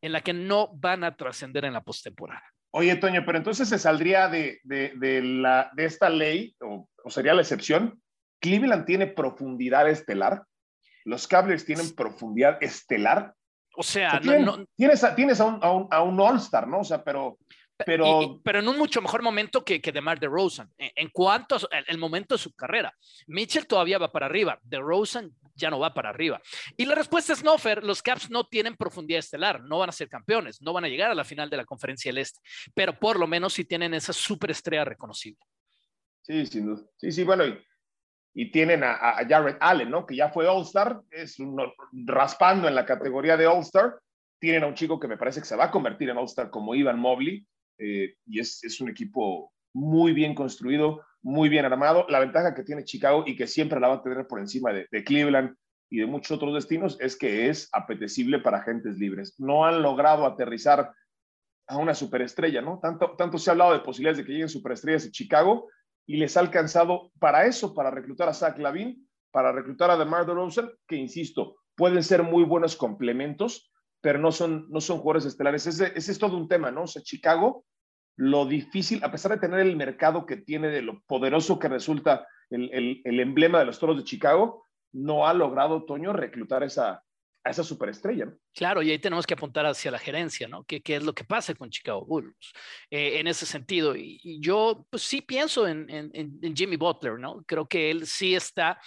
en 0.00 0.10
la 0.10 0.20
que 0.20 0.32
no 0.32 0.68
van 0.74 1.04
a 1.04 1.16
trascender 1.16 1.64
en 1.64 1.74
la 1.74 1.84
postemporada. 1.84 2.42
Oye, 2.72 2.96
Toño, 2.96 3.22
pero 3.24 3.38
entonces 3.38 3.68
se 3.68 3.78
saldría 3.78 4.28
de, 4.28 4.58
de, 4.64 4.94
de, 4.96 5.22
la, 5.22 5.70
de 5.76 5.84
esta 5.84 6.10
ley, 6.10 6.56
o, 6.60 6.88
o 7.04 7.10
sería 7.10 7.34
la 7.34 7.42
excepción. 7.42 8.02
Cleveland 8.40 8.84
tiene 8.84 9.06
profundidad 9.06 9.88
estelar. 9.88 10.42
Los 11.04 11.26
Cavaliers 11.26 11.64
tienen 11.64 11.94
profundidad 11.94 12.62
estelar. 12.62 13.34
O 13.74 13.82
sea, 13.82 14.20
tienes, 14.76 15.02
a, 15.02 15.14
tienes 15.14 15.40
a 15.40 15.46
un, 15.46 15.88
a 15.90 16.02
un, 16.02 16.20
All-Star, 16.20 16.68
¿no? 16.68 16.80
O 16.80 16.84
sea, 16.84 17.02
pero 17.02 17.38
pero, 17.84 18.40
pero 18.44 18.58
en 18.60 18.68
un 18.68 18.78
mucho 18.78 19.02
mejor 19.02 19.22
momento 19.22 19.64
que, 19.64 19.80
que 19.80 19.92
DeMar 19.92 20.20
DeRozan. 20.20 20.70
En, 20.78 20.90
en 20.94 21.08
cuanto 21.08 21.58
al 21.70 21.98
momento 21.98 22.34
de 22.34 22.38
su 22.38 22.52
carrera, 22.52 22.94
Mitchell 23.26 23.66
todavía 23.66 23.98
va 23.98 24.12
para 24.12 24.26
arriba, 24.26 24.58
DeRozan 24.62 25.32
ya 25.54 25.70
no 25.70 25.78
va 25.78 25.92
para 25.92 26.10
arriba. 26.10 26.40
Y 26.76 26.84
la 26.84 26.94
respuesta 26.94 27.32
es 27.32 27.42
no, 27.42 27.56
Fer, 27.58 27.84
los 27.84 28.02
Caps 28.02 28.30
no 28.30 28.44
tienen 28.44 28.76
profundidad 28.76 29.18
estelar, 29.18 29.62
no 29.62 29.78
van 29.78 29.88
a 29.88 29.92
ser 29.92 30.08
campeones, 30.08 30.62
no 30.62 30.72
van 30.72 30.84
a 30.84 30.88
llegar 30.88 31.10
a 31.10 31.14
la 31.14 31.24
final 31.24 31.50
de 31.50 31.56
la 31.56 31.64
Conferencia 31.64 32.10
del 32.10 32.18
Este, 32.18 32.40
pero 32.74 32.98
por 32.98 33.18
lo 33.18 33.26
menos 33.26 33.52
sí 33.52 33.64
tienen 33.64 33.94
esa 33.94 34.12
superestrella 34.12 34.84
reconocible. 34.84 35.40
Sí, 36.22 36.46
sin 36.46 36.66
duda. 36.66 36.82
Sí, 36.96 37.10
sí, 37.10 37.24
bueno, 37.24 37.46
y 37.46 37.58
y 38.34 38.50
tienen 38.50 38.82
a, 38.82 38.96
Jared 39.28 39.56
Allen, 39.60 39.90
¿no? 39.90 40.06
Que 40.06 40.16
ya 40.16 40.30
fue 40.30 40.48
All-Star, 40.48 41.00
es 41.10 41.36
raspando 42.06 42.68
en 42.68 42.74
la 42.74 42.86
categoría 42.86 43.36
de 43.36 43.46
All-Star. 43.46 43.98
Tienen 44.40 44.64
a 44.64 44.66
un 44.66 44.74
chico 44.74 44.98
que 44.98 45.08
me 45.08 45.18
parece 45.18 45.40
que 45.40 45.46
se 45.46 45.56
va 45.56 45.64
a 45.64 45.70
convertir 45.70 46.08
en 46.08 46.16
All-Star 46.16 46.50
como 46.50 46.74
Ivan 46.74 46.98
Mobley, 46.98 47.46
eh, 47.78 48.14
y 48.26 48.40
es, 48.40 48.80
un 48.80 48.88
equipo 48.88 49.52
muy 49.74 50.12
bien 50.12 50.34
construido, 50.34 51.02
muy 51.22 51.48
bien 51.48 51.64
armado. 51.64 52.06
La 52.08 52.20
ventaja 52.20 52.54
que 52.54 52.62
tiene 52.62 52.84
Chicago 52.84 53.24
y 53.26 53.36
que 53.36 53.46
siempre 53.46 53.80
la 53.80 53.88
va 53.88 53.94
a 53.94 54.02
tener 54.02 54.26
por 54.26 54.40
encima 54.40 54.72
de, 54.72 54.86
de 54.90 55.04
Cleveland 55.04 55.54
y 55.90 55.98
de 55.98 56.06
muchos 56.06 56.32
otros 56.32 56.54
destinos 56.54 56.96
es 57.00 57.16
que 57.16 57.48
es 57.48 57.68
apetecible 57.72 58.38
para 58.38 58.58
agentes 58.58 58.98
libres. 58.98 59.34
No 59.38 59.66
han 59.66 59.82
logrado 59.82 60.24
aterrizar 60.26 60.92
a 61.66 61.76
una 61.76 61.94
superestrella, 61.94 62.62
¿no? 62.62 62.78
Tanto, 62.80 63.14
tanto 63.16 63.38
se 63.38 63.50
ha 63.50 63.52
hablado 63.52 63.72
de 63.72 63.80
posibilidades 63.80 64.18
de 64.18 64.24
que 64.24 64.32
lleguen 64.32 64.48
superestrellas 64.48 65.04
en 65.04 65.12
Chicago 65.12 65.68
y 66.06 66.16
les 66.16 66.36
ha 66.36 66.40
alcanzado 66.40 67.10
para 67.18 67.46
eso, 67.46 67.74
para 67.74 67.90
reclutar 67.90 68.28
a 68.28 68.34
Zach 68.34 68.58
Lavin, 68.58 69.08
para 69.30 69.52
reclutar 69.52 69.90
a 69.90 69.96
DeMar 69.96 70.26
DeRozan, 70.26 70.70
que 70.86 70.96
insisto, 70.96 71.56
pueden 71.76 72.02
ser 72.02 72.22
muy 72.22 72.44
buenos 72.44 72.76
complementos, 72.76 73.72
pero 74.00 74.18
no 74.18 74.32
son, 74.32 74.66
no 74.68 74.80
son 74.80 74.98
jugadores 74.98 75.26
estelares. 75.26 75.66
Ese, 75.66 75.92
es 75.94 76.18
todo 76.18 76.36
un 76.36 76.48
tema, 76.48 76.70
¿no? 76.70 76.82
O 76.82 76.86
sea, 76.86 77.02
Chicago, 77.02 77.64
lo 78.16 78.44
difícil, 78.46 79.02
a 79.04 79.10
pesar 79.10 79.32
de 79.32 79.38
tener 79.38 79.60
el 79.60 79.76
mercado 79.76 80.26
que 80.26 80.36
tiene, 80.36 80.68
de 80.68 80.82
lo 80.82 81.00
poderoso 81.06 81.58
que 81.58 81.68
resulta 81.68 82.26
el, 82.50 82.70
el, 82.72 83.00
el 83.04 83.20
emblema 83.20 83.58
de 83.58 83.64
los 83.64 83.78
toros 83.78 83.96
de 83.96 84.04
Chicago, 84.04 84.64
no 84.92 85.26
ha 85.26 85.32
logrado, 85.32 85.84
Toño, 85.84 86.12
reclutar 86.12 86.62
esa, 86.62 87.02
a 87.44 87.50
esa 87.50 87.64
superestrella. 87.64 88.32
Claro, 88.54 88.82
y 88.82 88.90
ahí 88.90 88.98
tenemos 88.98 89.26
que 89.26 89.34
apuntar 89.34 89.66
hacia 89.66 89.90
la 89.90 89.98
gerencia, 89.98 90.46
¿no? 90.46 90.64
¿Qué, 90.64 90.80
qué 90.80 90.96
es 90.96 91.02
lo 91.02 91.14
que 91.14 91.24
pasa 91.24 91.54
con 91.54 91.70
Chicago 91.70 92.04
Bulls 92.04 92.52
eh, 92.90 93.18
en 93.18 93.26
ese 93.26 93.46
sentido? 93.46 93.96
Y, 93.96 94.20
yo, 94.40 94.86
pues 94.90 95.02
sí 95.02 95.22
pienso 95.22 95.66
en, 95.66 95.86
en, 95.90 96.56
Jimmy 96.56 96.76
Butler, 96.76 97.18
¿no? 97.18 97.42
Creo 97.46 97.66
que 97.66 97.90
él 97.90 98.06
sí 98.06 98.34
está. 98.34 98.80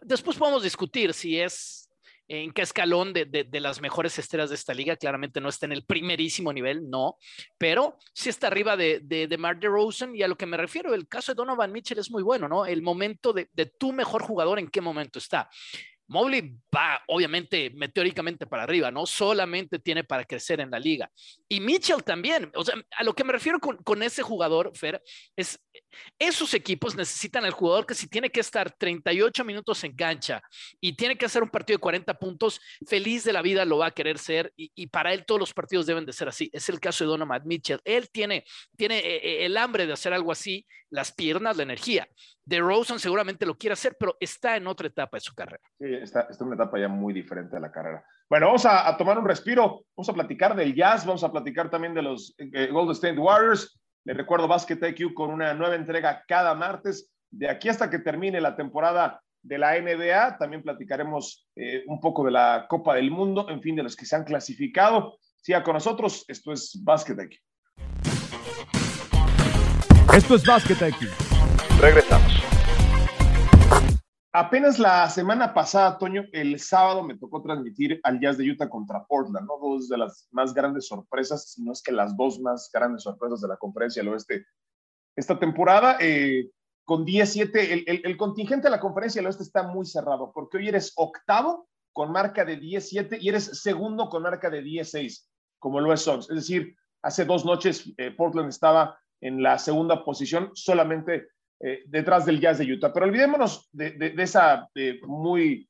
Después 0.00 0.38
podemos 0.38 0.62
discutir 0.62 1.12
si 1.12 1.38
es 1.38 1.90
en 2.28 2.52
qué 2.52 2.62
escalón 2.62 3.12
de, 3.12 3.26
de, 3.26 3.60
las 3.60 3.80
mejores 3.82 4.18
estrellas 4.18 4.48
de 4.48 4.54
esta 4.54 4.72
liga. 4.72 4.96
Claramente 4.96 5.40
no 5.40 5.50
está 5.50 5.66
en 5.66 5.72
el 5.72 5.84
primerísimo 5.84 6.50
nivel, 6.50 6.88
no, 6.88 7.18
pero 7.58 7.98
sí 8.14 8.30
está 8.30 8.46
arriba 8.46 8.74
de, 8.76 9.00
de, 9.00 9.26
de 9.28 9.38
Mark 9.38 9.60
DeRozan. 9.60 10.16
Y 10.16 10.22
a 10.22 10.28
lo 10.28 10.36
que 10.36 10.46
me 10.46 10.56
refiero, 10.56 10.94
el 10.94 11.08
caso 11.08 11.32
de 11.32 11.36
Donovan 11.36 11.72
Mitchell 11.72 11.98
es 11.98 12.10
muy 12.10 12.22
bueno, 12.22 12.48
¿no? 12.48 12.64
El 12.64 12.80
momento 12.80 13.34
de, 13.34 13.50
de 13.52 13.66
tu 13.66 13.92
mejor 13.92 14.22
jugador, 14.22 14.58
¿en 14.58 14.68
qué 14.68 14.80
momento 14.80 15.18
está? 15.18 15.50
Mobley 16.12 16.54
va 16.74 17.02
obviamente 17.08 17.70
meteóricamente 17.70 18.46
para 18.46 18.62
arriba, 18.64 18.90
no 18.90 19.06
solamente 19.06 19.78
tiene 19.78 20.04
para 20.04 20.24
crecer 20.24 20.60
en 20.60 20.70
la 20.70 20.78
liga. 20.78 21.10
Y 21.48 21.60
Mitchell 21.60 22.04
también, 22.04 22.52
o 22.54 22.64
sea, 22.64 22.74
a 22.96 23.02
lo 23.02 23.14
que 23.14 23.24
me 23.24 23.32
refiero 23.32 23.58
con, 23.58 23.78
con 23.78 24.02
ese 24.02 24.22
jugador, 24.22 24.70
Fer, 24.76 25.02
es 25.34 25.58
esos 26.18 26.54
equipos 26.54 26.94
necesitan 26.94 27.44
al 27.44 27.52
jugador 27.52 27.86
que 27.86 27.94
si 27.94 28.08
tiene 28.08 28.30
que 28.30 28.40
estar 28.40 28.70
38 28.70 29.44
minutos 29.44 29.82
en 29.84 29.94
cancha 29.94 30.42
y 30.80 30.94
tiene 30.94 31.16
que 31.16 31.26
hacer 31.26 31.42
un 31.42 31.50
partido 31.50 31.78
de 31.78 31.82
40 31.82 32.14
puntos, 32.18 32.60
feliz 32.86 33.24
de 33.24 33.32
la 33.32 33.42
vida 33.42 33.64
lo 33.64 33.78
va 33.78 33.86
a 33.86 33.90
querer 33.90 34.18
ser 34.18 34.52
y, 34.56 34.70
y 34.74 34.86
para 34.86 35.12
él 35.12 35.24
todos 35.26 35.40
los 35.40 35.52
partidos 35.52 35.86
deben 35.86 36.06
de 36.06 36.12
ser 36.12 36.28
así. 36.28 36.50
Es 36.52 36.68
el 36.68 36.80
caso 36.80 37.04
de 37.04 37.08
Donovan 37.08 37.42
Mitchell. 37.44 37.80
Él 37.84 38.10
tiene, 38.10 38.44
tiene 38.76 38.98
eh, 38.98 39.16
eh, 39.16 39.46
el 39.46 39.56
hambre 39.56 39.86
de 39.86 39.92
hacer 39.92 40.12
algo 40.12 40.32
así, 40.32 40.66
las 40.90 41.12
piernas, 41.12 41.56
la 41.56 41.62
energía. 41.62 42.08
De 42.52 42.60
Rosen 42.60 42.98
seguramente 42.98 43.46
lo 43.46 43.56
quiere 43.56 43.72
hacer, 43.72 43.96
pero 43.98 44.14
está 44.20 44.58
en 44.58 44.66
otra 44.66 44.86
etapa 44.86 45.16
de 45.16 45.22
su 45.22 45.34
carrera. 45.34 45.62
Sí, 45.78 45.86
está, 45.94 46.26
está 46.28 46.44
en 46.44 46.48
una 46.48 46.62
etapa 46.62 46.78
ya 46.78 46.86
muy 46.86 47.14
diferente 47.14 47.56
de 47.56 47.62
la 47.62 47.72
carrera. 47.72 48.04
Bueno, 48.28 48.48
vamos 48.48 48.66
a, 48.66 48.86
a, 48.86 48.94
tomar 48.98 49.18
un 49.18 49.26
respiro, 49.26 49.86
vamos 49.96 50.08
a 50.10 50.12
platicar 50.12 50.54
del 50.54 50.74
Jazz, 50.74 51.06
vamos 51.06 51.24
a 51.24 51.32
platicar 51.32 51.70
también 51.70 51.94
de 51.94 52.02
los 52.02 52.34
eh, 52.36 52.66
Golden 52.70 52.92
State 52.92 53.18
Warriors. 53.18 53.80
Les 54.04 54.14
recuerdo 54.14 54.48
Basket 54.48 54.78
IQ 54.86 55.14
con 55.14 55.30
una 55.30 55.54
nueva 55.54 55.76
entrega 55.76 56.22
cada 56.28 56.54
martes, 56.54 57.10
de 57.30 57.48
aquí 57.48 57.70
hasta 57.70 57.88
que 57.88 58.00
termine 58.00 58.38
la 58.38 58.54
temporada 58.54 59.22
de 59.40 59.56
la 59.56 59.80
NBA. 59.80 60.36
También 60.36 60.62
platicaremos 60.62 61.48
eh, 61.56 61.84
un 61.86 62.00
poco 62.00 62.22
de 62.22 62.32
la 62.32 62.66
Copa 62.68 62.96
del 62.96 63.10
Mundo, 63.10 63.48
en 63.48 63.62
fin, 63.62 63.76
de 63.76 63.82
los 63.82 63.96
que 63.96 64.04
se 64.04 64.14
han 64.14 64.24
clasificado. 64.24 65.16
Siga 65.38 65.62
con 65.62 65.72
nosotros, 65.72 66.26
esto 66.28 66.52
es 66.52 66.78
Basket 66.84 67.16
IQ. 67.18 67.40
Esto 70.14 70.34
es 70.34 70.44
Basket 70.44 70.86
IQ. 70.86 71.31
Regresamos. 71.82 72.32
Apenas 74.32 74.78
la 74.78 75.10
semana 75.10 75.52
pasada, 75.52 75.98
Toño, 75.98 76.26
el 76.32 76.60
sábado 76.60 77.02
me 77.02 77.18
tocó 77.18 77.42
transmitir 77.42 77.98
al 78.04 78.20
Jazz 78.20 78.38
de 78.38 78.48
Utah 78.48 78.70
contra 78.70 79.04
Portland, 79.04 79.48
¿no? 79.48 79.58
Dos 79.60 79.88
de 79.88 79.98
las 79.98 80.28
más 80.30 80.54
grandes 80.54 80.86
sorpresas, 80.86 81.50
si 81.50 81.64
no 81.64 81.72
es 81.72 81.82
que 81.82 81.90
las 81.90 82.16
dos 82.16 82.38
más 82.38 82.70
grandes 82.72 83.02
sorpresas 83.02 83.40
de 83.40 83.48
la 83.48 83.56
conferencia 83.56 84.00
del 84.00 84.12
oeste 84.12 84.46
esta 85.16 85.40
temporada. 85.40 85.96
Eh, 85.98 86.50
con 86.84 87.04
10-7, 87.04 87.84
el, 88.04 88.16
contingente 88.16 88.68
de 88.68 88.70
la 88.70 88.80
conferencia 88.80 89.18
del 89.18 89.26
oeste 89.26 89.42
está 89.42 89.64
muy 89.64 89.84
cerrado, 89.84 90.30
porque 90.32 90.58
hoy 90.58 90.68
eres 90.68 90.92
octavo 90.94 91.68
con 91.92 92.12
marca 92.12 92.44
de 92.44 92.60
10-7 92.60 93.18
y 93.20 93.28
eres 93.28 93.60
segundo 93.60 94.08
con 94.08 94.22
marca 94.22 94.50
de 94.50 94.62
10-6, 94.62 95.26
como 95.58 95.80
lo 95.80 95.92
es. 95.92 96.06
Es 96.06 96.28
decir, 96.28 96.76
hace 97.02 97.24
dos 97.24 97.44
noches 97.44 97.92
eh, 97.98 98.12
Portland 98.12 98.50
estaba 98.50 98.96
en 99.20 99.42
la 99.42 99.58
segunda 99.58 100.04
posición, 100.04 100.52
solamente 100.54 101.26
eh, 101.64 101.84
detrás 101.86 102.26
del 102.26 102.40
Jazz 102.40 102.58
de 102.58 102.72
Utah. 102.72 102.92
Pero 102.92 103.06
olvidémonos 103.06 103.68
de, 103.72 104.14
esa 104.18 104.68
de 104.74 105.00
muy 105.06 105.68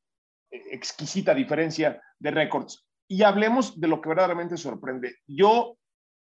exquisita 0.50 1.34
diferencia 1.34 2.00
de 2.18 2.30
récords 2.30 2.86
y 3.06 3.22
hablemos 3.22 3.78
de 3.78 3.88
lo 3.88 4.00
que 4.00 4.08
verdaderamente 4.08 4.56
sorprende. 4.56 5.16
Yo, 5.26 5.76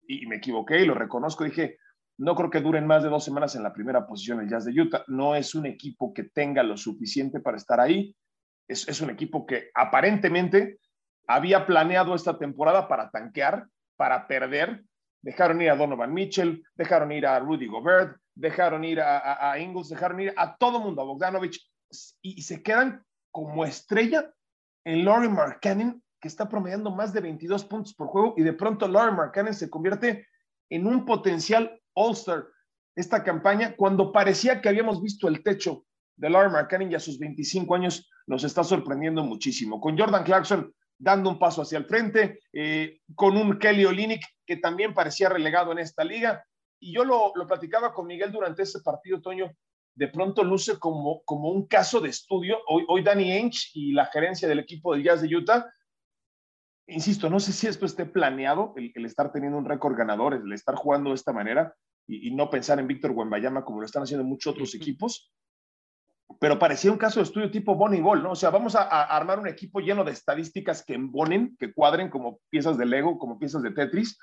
y 0.05 0.27
me 0.27 0.35
equivoqué 0.35 0.81
y 0.81 0.85
lo 0.85 0.95
reconozco, 0.95 1.45
dije, 1.45 1.77
no 2.17 2.35
creo 2.35 2.49
que 2.49 2.59
duren 2.59 2.85
más 2.85 3.03
de 3.03 3.09
dos 3.09 3.23
semanas 3.23 3.55
en 3.55 3.63
la 3.63 3.71
primera 3.71 4.05
posición 4.05 4.41
el 4.41 4.49
Jazz 4.49 4.65
de 4.65 4.81
Utah. 4.81 5.05
No 5.07 5.33
es 5.33 5.55
un 5.55 5.65
equipo 5.65 6.13
que 6.13 6.23
tenga 6.23 6.61
lo 6.61 6.75
suficiente 6.75 7.39
para 7.39 7.55
estar 7.55 7.79
ahí. 7.79 8.13
Es, 8.67 8.85
es 8.89 8.99
un 8.99 9.11
equipo 9.11 9.45
que 9.45 9.69
aparentemente 9.73 10.79
había 11.25 11.65
planeado 11.65 12.15
esta 12.15 12.37
temporada 12.37 12.89
para 12.89 13.09
tanquear, 13.11 13.65
para 13.95 14.27
perder. 14.27 14.83
Dejaron 15.21 15.61
ir 15.61 15.69
a 15.69 15.77
Donovan 15.77 16.13
Mitchell, 16.13 16.61
dejaron 16.75 17.13
ir 17.13 17.25
a 17.25 17.39
Rudy 17.39 17.67
Gobert, 17.67 18.17
dejaron 18.35 18.83
ir 18.83 18.99
a, 18.99 19.51
a, 19.51 19.59
Ingles, 19.59 19.89
dejaron 19.89 20.19
ir 20.19 20.33
a 20.35 20.55
todo 20.57 20.79
mundo, 20.79 21.01
a 21.01 21.05
Bogdanovich, 21.05 21.59
y, 22.21 22.41
se 22.41 22.63
quedan 22.63 23.03
como 23.31 23.65
estrella 23.65 24.33
en 24.85 25.05
Laurie 25.05 25.29
Markkanen, 25.29 26.01
que 26.19 26.27
está 26.27 26.49
promediando 26.49 26.91
más 26.91 27.13
de 27.13 27.21
22 27.21 27.65
puntos 27.65 27.93
por 27.93 28.07
juego, 28.07 28.33
y 28.37 28.43
de 28.43 28.53
pronto 28.53 28.87
Laurie 28.87 29.15
Markkanen 29.15 29.53
se 29.53 29.69
convierte 29.69 30.27
en 30.69 30.87
un 30.87 31.05
potencial 31.05 31.79
All-Star 31.93 32.45
esta 32.95 33.23
campaña, 33.23 33.75
cuando 33.75 34.11
parecía 34.11 34.61
que 34.61 34.69
habíamos 34.69 35.01
visto 35.01 35.27
el 35.27 35.43
techo 35.43 35.85
de 36.15 36.29
Laurie 36.29 36.51
Markkanen 36.51 36.91
y 36.91 36.95
a 36.95 36.99
sus 36.99 37.17
25 37.17 37.73
años 37.75 38.09
nos 38.27 38.43
está 38.43 38.63
sorprendiendo 38.63 39.23
muchísimo. 39.23 39.81
Con 39.81 39.97
Jordan 39.97 40.23
Clarkson 40.23 40.73
dando 40.97 41.29
un 41.29 41.39
paso 41.39 41.63
hacia 41.63 41.79
el 41.79 41.85
frente, 41.85 42.39
eh, 42.53 42.99
con 43.15 43.35
un 43.35 43.57
Kelly 43.57 43.85
Olynyk 43.85 44.23
que 44.45 44.57
también 44.57 44.93
parecía 44.93 45.29
relegado 45.29 45.71
en 45.71 45.79
esta 45.79 46.03
liga, 46.03 46.45
y 46.83 46.93
yo 46.93 47.05
lo, 47.05 47.31
lo, 47.35 47.47
platicaba 47.47 47.93
con 47.93 48.07
Miguel 48.07 48.31
durante 48.31 48.63
ese 48.63 48.81
partido, 48.81 49.21
Toño, 49.21 49.51
de 49.95 50.07
pronto 50.09 50.43
luce 50.43 50.77
como, 50.79 51.23
como 51.23 51.49
un 51.49 51.67
caso 51.67 52.01
de 52.01 52.09
estudio. 52.09 52.59
Hoy, 52.67 52.83
hoy 52.89 53.03
Danny 53.03 53.31
Ainge 53.31 53.69
y 53.73 53.93
la 53.93 54.07
gerencia 54.07 54.47
del 54.47 54.59
equipo 54.59 54.93
de 54.93 55.03
Jazz 55.03 55.21
de 55.21 55.33
Utah, 55.33 55.71
insisto, 56.87 57.29
no 57.29 57.39
sé 57.39 57.53
si 57.53 57.67
esto 57.67 57.85
esté 57.85 58.05
planeado, 58.05 58.73
el, 58.75 58.91
el 58.95 59.05
estar 59.05 59.31
teniendo 59.31 59.57
un 59.57 59.65
récord 59.65 59.95
ganador, 59.95 60.33
el 60.33 60.51
estar 60.51 60.75
jugando 60.75 61.11
de 61.11 61.15
esta 61.15 61.31
manera 61.31 61.73
y, 62.05 62.27
y 62.27 62.35
no 62.35 62.49
pensar 62.49 62.79
en 62.79 62.87
Víctor 62.87 63.11
Wembayama 63.11 63.63
como 63.63 63.79
lo 63.79 63.85
están 63.85 64.03
haciendo 64.03 64.25
muchos 64.25 64.51
otros 64.51 64.75
equipos, 64.75 65.31
pero 66.39 66.59
parecía 66.59 66.91
un 66.91 66.97
caso 66.97 67.19
de 67.21 67.25
estudio 67.25 67.51
tipo 67.51 67.75
Bonnie 67.75 68.01
Ball, 68.01 68.23
¿no? 68.23 68.31
O 68.31 68.35
sea, 68.35 68.49
vamos 68.49 68.75
a, 68.75 68.81
a, 68.81 69.03
armar 69.15 69.39
un 69.39 69.47
equipo 69.47 69.79
lleno 69.79 70.03
de 70.03 70.11
estadísticas 70.11 70.83
que 70.83 70.95
embonen, 70.95 71.55
que 71.57 71.73
cuadren 71.73 72.09
como 72.09 72.39
piezas 72.49 72.77
de 72.77 72.85
Lego, 72.85 73.17
como 73.17 73.39
piezas 73.39 73.61
de 73.61 73.71
Tetris, 73.71 74.17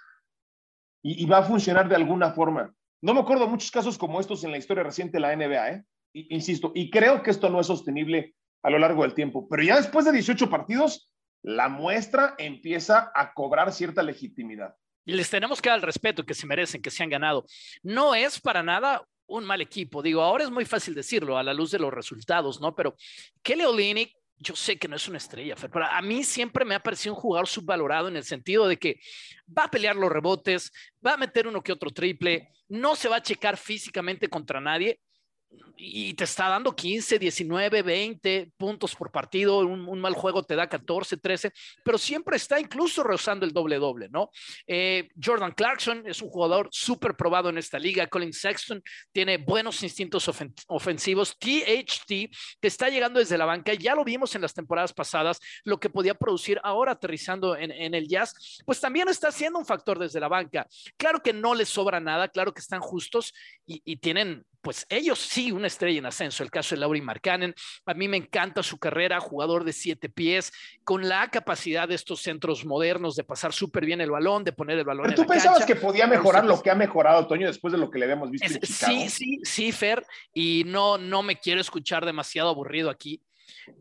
y, 1.03 1.27
va 1.27 1.39
a 1.39 1.43
funcionar 1.43 1.89
de 1.89 1.97
alguna 1.97 2.33
forma. 2.33 2.75
No 3.03 3.15
me 3.15 3.21
acuerdo 3.21 3.49
muchos 3.49 3.71
casos 3.71 3.97
como 3.97 4.21
estos 4.21 4.45
en 4.45 4.51
la 4.51 4.59
historia 4.59 4.83
reciente 4.83 5.17
de 5.17 5.21
la 5.21 5.35
NBA, 5.35 5.71
¿eh? 5.71 5.85
Insisto, 6.13 6.73
y 6.75 6.91
creo 6.91 7.23
que 7.23 7.31
esto 7.31 7.49
no 7.49 7.61
es 7.61 7.69
sostenible 7.69 8.35
a 8.63 8.71
lo 8.71 8.79
largo 8.79 9.03
del 9.03 9.15
tiempo, 9.15 9.49
pero 9.49 9.63
ya 9.63 9.77
después 9.77 10.05
de 10.05 10.13
18 10.13 10.51
partidos, 10.51 11.11
la 11.43 11.69
muestra 11.69 12.35
empieza 12.37 13.11
a 13.15 13.33
cobrar 13.33 13.73
cierta 13.73 14.03
legitimidad. 14.03 14.75
Y 15.07 15.13
les 15.13 15.31
tenemos 15.31 15.63
que 15.63 15.71
dar 15.71 15.79
el 15.79 15.85
respeto 15.85 16.25
que 16.25 16.35
se 16.35 16.47
merecen, 16.47 16.83
que 16.83 16.91
se 16.91 17.03
han 17.03 17.09
ganado. 17.09 17.47
No 17.83 18.15
es 18.15 18.41
para 18.41 18.63
nada 18.63 19.03
un 19.27 19.45
mal 19.45 19.61
equipo. 19.61 20.03
Digo, 20.03 20.21
ahora 20.21 20.45
es 20.45 20.51
muy 20.51 20.65
fácil 20.65 20.95
decirlo 20.95 21.39
a 21.39 21.43
la 21.43 21.55
luz 21.55 21.71
de 21.71 21.79
los 21.79 21.93
resultados, 21.93 22.61
¿no? 22.61 22.75
Pero 22.75 22.97
Kelly 23.43 23.65
Olynyk 23.65 24.13
yo 24.41 24.57
sé 24.57 24.79
que 24.79 24.89
no 24.89 24.97
es 24.97 25.07
una 25.07 25.19
estrella, 25.19 25.55
pero 25.55 25.85
a 25.85 26.01
mí 26.01 26.25
siempre 26.25 26.65
me 26.65 26.75
ha 26.75 26.81
parecido 26.81 27.15
un 27.15 27.21
jugador 27.21 27.47
subvalorado 27.47 28.09
en 28.09 28.17
el 28.17 28.25
sentido 28.25 28.67
de 28.67 28.79
que 28.79 28.99
va 29.47 29.65
a 29.65 29.71
pelear 29.71 29.97
los 29.97 30.11
rebotes, 30.11 30.73
va 31.07 31.13
a 31.13 31.19
meter 31.19 31.47
uno 31.47 31.63
que 31.63 31.73
otro 31.73 31.91
triple, 31.91 32.49
no 32.69 32.97
se 32.97 33.11
va 33.11 33.17
a 33.17 33.23
checar 33.23 33.59
físicamente 33.59 34.29
contra 34.29 34.59
nadie 34.59 34.99
y 35.81 36.15
te 36.15 36.25
está 36.25 36.49
dando 36.49 36.77
15, 36.77 37.19
19, 37.19 37.83
20 37.83 38.53
puntos 38.57 38.95
por 38.95 39.11
partido, 39.11 39.59
un, 39.59 40.01
mal 40.01 40.15
juego 40.15 40.43
te 40.43 40.55
da 40.55 40.69
14, 40.69 41.17
13, 41.17 41.53
pero 41.83 41.99
siempre 41.99 42.37
está 42.37 42.61
incluso 42.61 43.03
rozando 43.03 43.47
el 43.47 43.53
doble 43.53 43.79
doble, 43.79 44.09
¿no? 44.11 44.31
Eh, 44.67 45.09
Jordan 45.23 45.53
Clarkson 45.53 46.03
es 46.07 46.21
un 46.21 46.29
jugador 46.29 46.69
súper 46.71 47.17
probado 47.17 47.49
en 47.49 47.59
esta 47.59 47.79
liga, 47.79 48.07
Colin 48.07 48.33
Sexton 48.33 48.83
tiene 49.13 49.39
buenos 49.39 49.83
instintos 49.83 50.29
ofen 50.29 50.55
ofensivos, 50.69 51.37
THT 51.39 52.07
que 52.09 52.69
está 52.69 52.89
llegando 52.89 53.19
desde 53.19 53.39
la 53.39 53.47
banca, 53.47 53.73
ya 53.75 53.95
lo 53.95 54.05
vimos 54.05 54.35
en 54.35 54.43
las 54.43 54.53
temporadas 54.53 54.93
pasadas, 54.93 55.41
lo 55.65 55.81
que 55.81 55.91
podía 55.91 56.15
producir 56.15 56.61
ahora 56.63 56.93
aterrizando 56.93 57.57
en, 57.57 57.71
el 57.95 58.09
jazz, 58.09 58.63
pues 58.67 58.81
también 58.81 59.09
está 59.09 59.33
siendo 59.33 59.59
un 59.59 59.67
factor 59.67 59.99
desde 59.99 60.21
la 60.21 60.29
banca. 60.29 60.67
Claro 60.97 61.23
que 61.23 61.33
no 61.33 61.55
les 61.55 61.69
sobra 61.69 62.01
nada, 62.01 62.29
claro 62.29 62.53
que 62.53 62.61
están 62.61 62.81
justos 62.81 63.33
y 63.67 63.97
tienen 63.97 64.45
pues 64.63 64.87
ellos 64.89 65.19
sí 65.19 65.53
una 65.53 65.67
estrella 65.67 65.99
en 65.99 66.07
ascenso. 66.07 66.43
El 66.43 66.51
caso 66.51 66.75
de 66.75 66.81
Laurie 66.81 67.03
Markkanen, 67.03 67.55
a 67.87 67.95
mí 67.95 68.09
me 68.09 68.17
encanta 68.17 68.63
su 68.63 68.79
carrera, 68.79 69.21
jugador 69.21 69.65
de 69.65 69.73
siete 69.73 70.09
pies, 70.09 70.53
con 70.85 71.09
la 71.09 71.31
capacidad 71.31 71.89
de 71.89 71.95
estos 71.95 72.21
centros 72.21 72.65
modernos 72.65 73.17
de 73.17 73.25
pasar 73.25 73.53
súper 73.53 73.85
bien 73.87 74.01
el 74.01 74.11
balón, 74.11 74.45
de 74.45 74.53
poner 74.53 74.79
el 74.79 74.85
balón 74.85 75.05
Pero 75.05 75.17
tú 75.17 75.23
en 75.23 75.29
la 75.29 75.35
pensabas 75.35 75.59
cancha. 75.61 75.75
que 75.75 75.81
podía 75.81 76.07
mejorar 76.07 76.45
lo 76.45 76.61
que 76.63 76.71
ha 76.71 76.75
mejorado, 76.75 77.27
Toño, 77.27 77.47
después 77.47 77.73
de 77.73 77.79
lo 77.79 77.91
que 77.91 77.99
le 77.99 78.05
habíamos 78.05 78.31
visto 78.31 78.47
Es, 78.47 78.57
en 78.57 78.63
sí, 78.67 79.09
sí, 79.09 79.41
sí, 79.43 79.73
Fer, 79.73 80.05
y 80.35 80.65
no, 80.67 80.99
no 80.99 81.23
me 81.23 81.37
quiero 81.37 81.61
escuchar 81.61 82.05
demasiado 82.05 82.51
aburrido 82.51 82.91
aquí, 82.91 83.23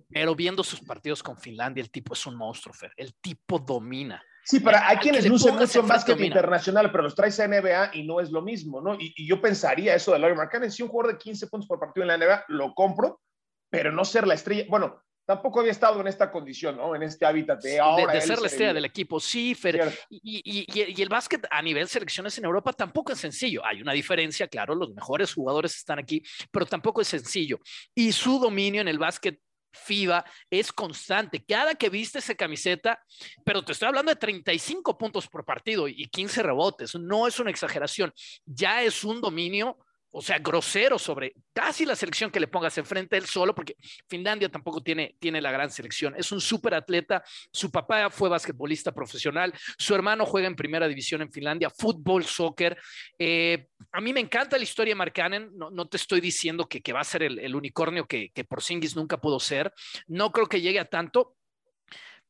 pero 0.10 0.36
viendo 0.36 0.64
sus 0.64 0.82
partidos 0.82 1.22
con 1.22 1.38
Finlandia, 1.38 1.82
el 1.82 1.92
tipo 1.92 2.14
es 2.14 2.26
un 2.26 2.36
monstruo, 2.36 2.74
Fer, 2.74 2.92
el 2.96 3.14
tipo 3.16 3.60
domina. 3.60 4.24
Sí, 4.50 4.60
pero 4.62 4.80
hay 4.82 4.98
quienes 4.98 5.28
lucen 5.28 5.56
mucho 5.56 5.82
en 5.82 5.88
básquet 5.88 6.20
internacional, 6.20 6.90
pero 6.90 7.04
los 7.04 7.14
traes 7.14 7.40
a 7.40 7.48
NBA 7.48 7.92
y 7.94 8.02
no 8.02 8.20
es 8.20 8.32
lo 8.32 8.42
mismo, 8.42 8.82
¿no? 8.82 8.96
Y, 8.96 9.14
y 9.16 9.28
yo 9.28 9.40
pensaría 9.40 9.94
eso 9.94 10.12
de 10.12 10.18
Larry 10.18 10.36
Markkanen, 10.36 10.72
si 10.72 10.82
un 10.82 10.90
jugador 10.90 11.14
de 11.14 11.20
15 11.20 11.48
puntos 11.48 11.68
por 11.68 11.80
partido 11.80 12.04
en 12.04 12.08
la 12.08 12.18
NBA, 12.18 12.46
lo 12.48 12.74
compro, 12.74 13.22
pero 13.70 13.92
no 13.92 14.04
ser 14.04 14.26
la 14.26 14.34
estrella. 14.34 14.66
Bueno, 14.68 15.04
tampoco 15.24 15.60
había 15.60 15.72
estado 15.72 16.02
en 16.02 16.08
esta 16.08 16.32
condición, 16.32 16.78
¿no? 16.78 16.96
En 16.96 17.04
este 17.04 17.28
hábitat 17.28 17.62
de 17.62 17.80
ahora. 17.80 18.12
De, 18.12 18.22
ser 18.22 18.40
la 18.40 18.48
estrella 18.48 18.74
del 18.74 18.86
equipo, 18.86 19.20
sí, 19.20 19.54
Fer. 19.54 19.96
Y, 20.10 20.42
y, 20.44 21.00
el 21.00 21.10
básquet 21.10 21.46
a 21.52 21.62
nivel 21.62 21.88
selecciones 21.88 22.36
en 22.40 22.46
Europa 22.46 22.74
tampoco 22.74 23.14
es 23.14 23.20
sencillo. 23.20 23.64
Hay 23.64 23.84
una 23.84 23.94
diferencia, 23.94 24.48
claro, 24.48 24.74
los 24.74 24.96
mejores 24.96 25.32
jugadores 25.32 25.76
están 25.76 26.00
aquí, 26.00 26.24
pero 26.50 26.66
tampoco 26.66 27.02
es 27.02 27.08
sencillo. 27.08 27.60
Y 27.94 28.12
su 28.12 28.40
dominio 28.40 28.82
en 28.82 28.88
el 28.88 28.98
básquet 28.98 29.40
FIBA 29.72 30.26
es 30.50 30.72
constante. 30.72 31.44
Cada 31.44 31.76
que 31.76 31.90
viste 31.90 32.20
esa 32.20 32.36
camiseta, 32.36 33.00
pero 33.44 33.64
te 33.64 33.72
estoy 33.72 33.88
hablando 33.88 34.12
de 34.12 34.16
35 34.16 34.98
puntos 34.98 35.28
por 35.28 35.46
partido 35.46 35.88
y 35.88 36.08
15 36.08 36.44
rebotes, 36.44 36.96
no 36.96 37.28
es 37.28 37.40
una 37.40 37.52
exageración, 37.52 38.14
ya 38.46 38.84
es 38.84 39.04
un 39.04 39.22
dominio 39.22 39.78
o 40.12 40.22
sea, 40.22 40.40
grosero 40.40 40.98
sobre 40.98 41.34
casi 41.54 41.86
la 41.86 41.96
selección 41.96 42.32
que 42.32 42.40
le 42.40 42.48
pongas 42.48 42.78
enfrente 42.78 43.16
él 43.16 43.26
solo, 43.26 43.54
porque 43.54 43.76
Finlandia 44.08 44.50
tampoco 44.50 44.82
tiene, 44.82 45.16
tiene 45.20 45.40
la 45.42 45.52
gran 45.52 45.70
selección. 45.70 46.16
Es 46.18 46.32
un 46.32 46.42
súper 46.42 46.74
atleta. 46.74 47.24
Su 47.52 47.70
papá 47.72 48.10
fue 48.10 48.30
basquetbolista 48.30 48.92
profesional. 48.92 49.54
Su 49.78 49.94
hermano 49.94 50.26
juega 50.26 50.48
en 50.48 50.56
primera 50.56 50.88
división 50.88 51.22
en 51.22 51.32
Finlandia, 51.32 51.70
fútbol, 51.70 52.26
soccer. 52.26 52.78
Eh, 53.18 53.68
a 53.92 54.02
mí 54.02 54.14
me 54.14 54.20
encanta 54.20 54.58
la 54.58 54.64
historia 54.64 54.92
de 54.92 54.96
Mark 54.96 55.14
Cannon. 55.14 55.52
No, 55.56 55.88
te 55.88 55.98
estoy 55.98 56.22
diciendo 56.22 56.68
que, 56.68 56.82
va 56.92 57.02
a 57.02 57.04
ser 57.04 57.24
el, 57.24 57.56
unicornio 57.56 58.06
que, 58.08 58.32
que 58.32 58.44
Porzingis 58.44 58.96
nunca 58.96 59.18
pudo 59.18 59.40
ser. 59.40 59.72
No 60.08 60.32
creo 60.32 60.48
que 60.48 60.62
llegue 60.62 60.80
a 60.80 60.86
tanto, 60.86 61.36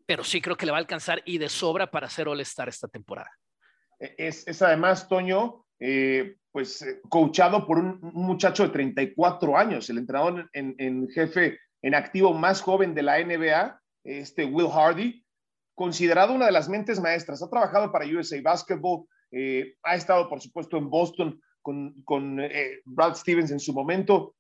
pero 0.05 0.23
sí 0.23 0.41
creo 0.41 0.57
que 0.57 0.65
le 0.65 0.71
va 0.71 0.79
a 0.79 0.81
alcanzar 0.81 1.21
y 1.23 1.37
de 1.37 1.47
sobra 1.47 1.89
para 1.89 2.09
ser 2.09 2.27
All-Star 2.27 2.67
esta 2.67 2.87
temporada. 2.87 3.29
Es, 3.99 4.47
es 4.47 4.61
además, 4.61 5.07
Toño, 5.07 5.65
eh, 5.79 6.35
pues 6.51 6.81
eh, 6.81 6.99
coachado 7.09 7.65
por 7.65 7.77
un, 7.77 7.99
muchacho 8.01 8.63
de 8.63 8.69
34 8.69 9.57
años, 9.57 9.89
el 9.89 9.99
entrenador 9.99 10.49
en, 10.53 11.07
jefe 11.09 11.59
en 11.81 11.95
activo 11.95 12.33
más 12.33 12.61
joven 12.61 12.93
de 12.93 13.03
la 13.03 13.23
NBA, 13.23 13.79
este 14.03 14.45
Will 14.45 14.69
Hardy, 14.69 15.23
considerado 15.75 16.33
una 16.33 16.47
de 16.47 16.51
las 16.51 16.67
mentes 16.67 16.99
maestras. 16.99 17.41
Ha 17.41 17.49
trabajado 17.49 17.91
para 17.91 18.05
USA 18.05 18.41
Basketball, 18.41 19.05
eh, 19.31 19.75
ha 19.83 19.95
estado, 19.95 20.27
por 20.27 20.41
supuesto, 20.41 20.77
en 20.77 20.89
Boston 20.89 21.39
con, 21.61 22.41
Brad 22.85 23.15
Stevens 23.15 23.51
en 23.51 23.59
su 23.59 23.73
momento. 23.73 24.35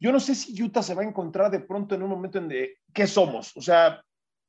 Yo 0.00 0.12
no 0.12 0.18
sé 0.18 0.34
si 0.34 0.60
Utah 0.60 0.82
se 0.82 0.94
va 0.94 1.02
a 1.02 1.06
encontrar 1.06 1.50
de 1.50 1.60
pronto 1.60 1.94
en 1.94 2.02
un 2.02 2.10
momento 2.10 2.38
en 2.38 2.48
de 2.48 2.78
qué 2.92 3.06
somos. 3.06 3.56
O 3.56 3.60
sea, 3.60 4.02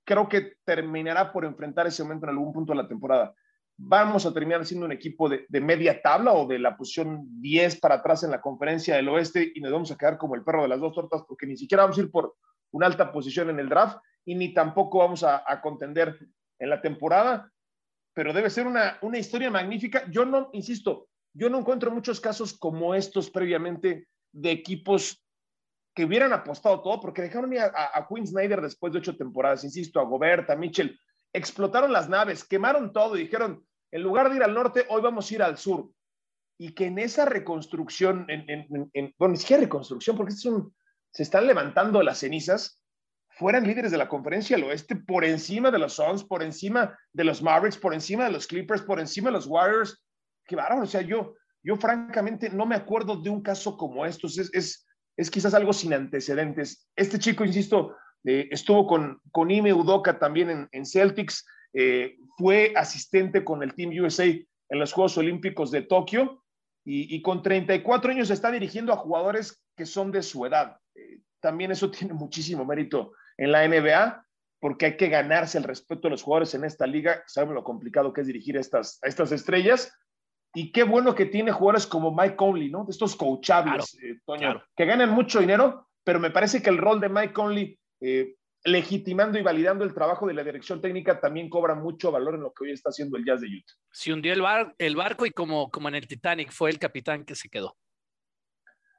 creo 0.06 0.28
que 0.28 0.54
terminará 0.66 1.32
por 1.32 1.46
enfrentar 1.46 1.86
ese 1.88 2.04
momento 2.04 2.26
en 2.26 2.32
algún 2.32 2.54
punto 2.54 2.74
de 2.74 2.82
la 2.82 2.88
temporada 2.88 3.34
vamos 3.82 4.26
a 4.26 4.34
terminar 4.34 4.66
siendo 4.66 4.86
un 4.86 4.92
equipo 4.92 5.30
de, 5.30 5.62
media 5.62 6.02
tabla 6.02 6.34
o 6.34 6.46
de 6.46 6.60
la 6.60 6.76
posición 6.76 7.26
10 7.42 7.80
para 7.80 7.96
atrás 7.96 8.24
en 8.24 8.32
la 8.32 8.42
conferencia 8.42 8.96
del 8.96 9.08
oeste 9.08 9.54
y 9.56 9.62
nos 9.62 9.72
vamos 9.72 9.90
a 9.92 9.98
quedar 9.98 10.18
como 10.18 10.36
el 10.36 10.44
perro 10.44 10.64
de 10.64 10.68
las 10.68 10.82
dos 10.82 10.94
tortas 10.94 11.24
porque 11.26 11.48
ni 11.48 11.56
siquiera 11.56 11.84
vamos 11.84 11.98
a 11.98 12.02
ir 12.02 12.12
por 12.12 12.36
una 12.72 12.88
alta 12.88 13.12
posición 13.12 13.50
en 13.50 13.60
el 13.60 13.70
draft 13.70 13.98
y 14.26 14.36
ni 14.36 14.54
tampoco 14.54 15.00
vamos 15.00 15.24
a, 15.24 15.44
contender 15.62 16.20
en 16.60 16.70
la 16.70 16.82
temporada, 16.82 17.52
pero 18.14 18.34
debe 18.34 18.50
ser 18.50 18.68
una, 18.68 19.00
una 19.02 19.18
historia 19.18 19.50
magnífica. 19.50 20.04
Yo 20.12 20.26
no, 20.26 20.50
insisto, 20.52 21.08
yo 21.34 21.50
no 21.50 21.60
encuentro 21.60 21.90
muchos 21.90 22.20
casos 22.20 22.58
como 22.58 22.94
estos 22.94 23.32
previamente 23.32 24.08
de 24.34 24.52
equipos 24.52 25.26
que 25.96 26.04
hubieran 26.04 26.34
apostado 26.34 26.82
todo, 26.82 27.00
porque 27.00 27.22
dejaron 27.22 27.58
a, 27.58 27.72
a, 27.94 28.08
Quinn 28.08 28.28
Snyder 28.28 28.62
después 28.62 28.92
de 28.92 29.00
ocho 29.00 29.16
temporadas, 29.16 29.64
insisto, 29.64 30.00
a 30.00 30.04
Gobert, 30.04 30.50
a 30.50 30.56
Mitchell, 30.56 31.00
explotaron 31.34 31.92
las 31.92 32.10
naves, 32.10 32.44
quemaron 32.44 32.92
todo 32.94 33.18
y 33.18 33.22
dijeron, 33.22 33.66
en 33.92 34.04
lugar 34.04 34.30
de 34.30 34.38
ir 34.38 34.44
al 34.44 34.54
norte, 34.54 34.86
hoy 34.90 35.02
vamos 35.02 35.30
a 35.30 35.34
ir 35.34 35.44
al 35.44 35.58
sur. 35.58 35.90
Y 36.58 36.74
que 36.74 36.86
en 36.86 37.00
esa 37.00 37.26
reconstrucción, 37.26 38.26
en, 38.28 38.68
bueno, 39.18 39.34
ni 39.34 39.38
siquiera 39.38 39.64
reconstrucción, 39.64 40.18
porque 40.18 40.34
se 40.34 41.24
están 41.24 41.48
levantando 41.48 42.04
las 42.04 42.20
cenizas, 42.20 42.84
fueran 43.30 43.66
líderes 43.66 43.92
de 43.92 43.98
la 43.98 44.10
conferencia 44.10 44.58
del 44.58 44.66
oeste 44.66 44.98
por 44.98 45.24
encima 45.24 45.72
de 45.72 45.80
los 45.80 45.94
Suns, 45.94 46.26
por 46.26 46.44
encima 46.44 46.98
de 47.14 47.24
los 47.24 47.42
Mavericks, 47.42 47.78
por 47.78 47.94
encima 47.94 48.26
de 48.26 48.32
los 48.32 48.46
Clippers, 48.46 48.82
por 48.82 49.00
encima 49.00 49.30
de 49.30 49.34
los 49.34 49.48
Warriors. 49.48 50.04
Qué 50.46 50.58
bárbaro. 50.58 50.84
O 50.84 50.88
sea, 50.88 51.02
yo, 51.02 51.36
yo 51.64 51.78
francamente 51.78 52.50
no 52.50 52.66
me 52.66 52.76
acuerdo 52.76 53.16
de 53.16 53.30
un 53.30 53.42
caso 53.42 53.78
como 53.78 54.06
estos. 54.06 54.38
Es, 54.38 54.54
es, 54.54 54.86
es 55.16 55.32
quizás 55.32 55.54
algo 55.54 55.72
sin 55.72 55.94
antecedentes. 55.94 56.90
Este 56.98 57.18
chico, 57.18 57.46
insisto, 57.46 57.96
eh, 58.26 58.50
estuvo 58.52 58.86
con, 58.86 59.22
con 59.32 59.50
Ime 59.50 59.74
Udoka 59.74 60.20
también 60.20 60.50
en, 60.50 60.68
en 60.74 60.86
Celtics 60.86 61.46
eh, 61.74 62.18
fue 62.38 62.74
asistente 62.76 63.44
con 63.44 63.64
el 63.64 63.74
Team 63.74 63.92
USA 64.02 64.26
en 64.26 64.80
los 64.80 64.94
Juegos 64.94 65.18
Olímpicos 65.18 65.72
de 65.72 65.82
Tokio 65.82 66.44
y, 66.86 67.22
con 67.22 67.44
34 67.44 68.12
años 68.12 68.32
está 68.32 68.50
dirigiendo 68.50 68.92
a 68.92 68.98
jugadores 68.98 69.64
que 69.76 69.86
son 69.86 70.12
de 70.12 70.24
su 70.24 70.46
edad. 70.46 70.78
Eh, 70.96 71.20
también 71.40 71.72
eso 71.72 71.92
tiene 71.92 72.14
muchísimo 72.14 72.66
mérito 72.66 73.14
en 73.38 73.52
la 73.52 73.68
NBA 73.68 74.26
porque 74.60 74.88
hay 74.88 74.98
que 74.98 75.08
ganarse 75.08 75.58
el 75.58 75.64
respeto 75.64 76.04
de 76.04 76.12
los 76.12 76.24
jugadores 76.24 76.54
en 76.54 76.66
esta 76.66 76.88
liga. 76.88 77.24
Sabemos 77.28 77.56
lo 77.56 77.64
complicado 77.64 78.12
que 78.12 78.22
es 78.22 78.28
dirigir 78.28 78.58
a 78.58 78.62
estas, 78.62 79.00
estas 79.04 79.32
estrellas. 79.32 79.96
Y 80.54 80.72
qué 80.72 80.84
bueno 80.84 81.14
que 81.14 81.28
tiene 81.28 81.52
jugadores 81.52 81.86
como 81.86 82.14
Mike 82.14 82.36
Conley, 82.36 82.70
¿no? 82.70 82.84
De 82.84 82.92
estos 82.92 83.16
coachables, 83.16 83.96
eh, 84.02 84.20
Toño, 84.26 84.62
que 84.76 84.86
ganan 84.86 85.12
mucho 85.12 85.40
dinero, 85.40 85.88
pero 86.04 86.20
me 86.20 86.32
parece 86.32 86.62
que 86.62 86.72
el 86.72 86.80
rol 86.80 87.00
de 87.00 87.10
Mike 87.10 87.34
Conley 87.34 87.80
legitimando 88.64 89.40
y 89.40 89.42
validando 89.42 89.84
el 89.84 89.94
trabajo 89.94 90.28
de 90.28 90.34
la 90.34 90.44
dirección 90.44 90.82
técnica, 90.82 91.20
también 91.20 91.50
cobra 91.50 91.76
mucho 91.76 92.12
valor 92.12 92.36
en 92.36 92.42
lo 92.42 92.54
que 92.54 92.66
hoy 92.66 92.72
está 92.72 92.90
haciendo 92.90 93.18
el 93.18 93.26
Jazz 93.26 93.42
de 93.42 93.48
Utah. 93.48 93.74
Se 93.92 94.12
hundió 94.14 94.34
el, 94.34 94.44
el 94.78 94.96
barco 94.96 95.26
y 95.26 95.32
como, 95.32 95.70
como 95.70 95.88
en 95.88 95.96
el 95.96 96.08
Titanic 96.08 96.52
fue 96.52 96.70
el 96.70 96.80
capitán 96.80 97.26
que 97.26 97.36
se 97.36 97.50
quedó. 97.50 97.78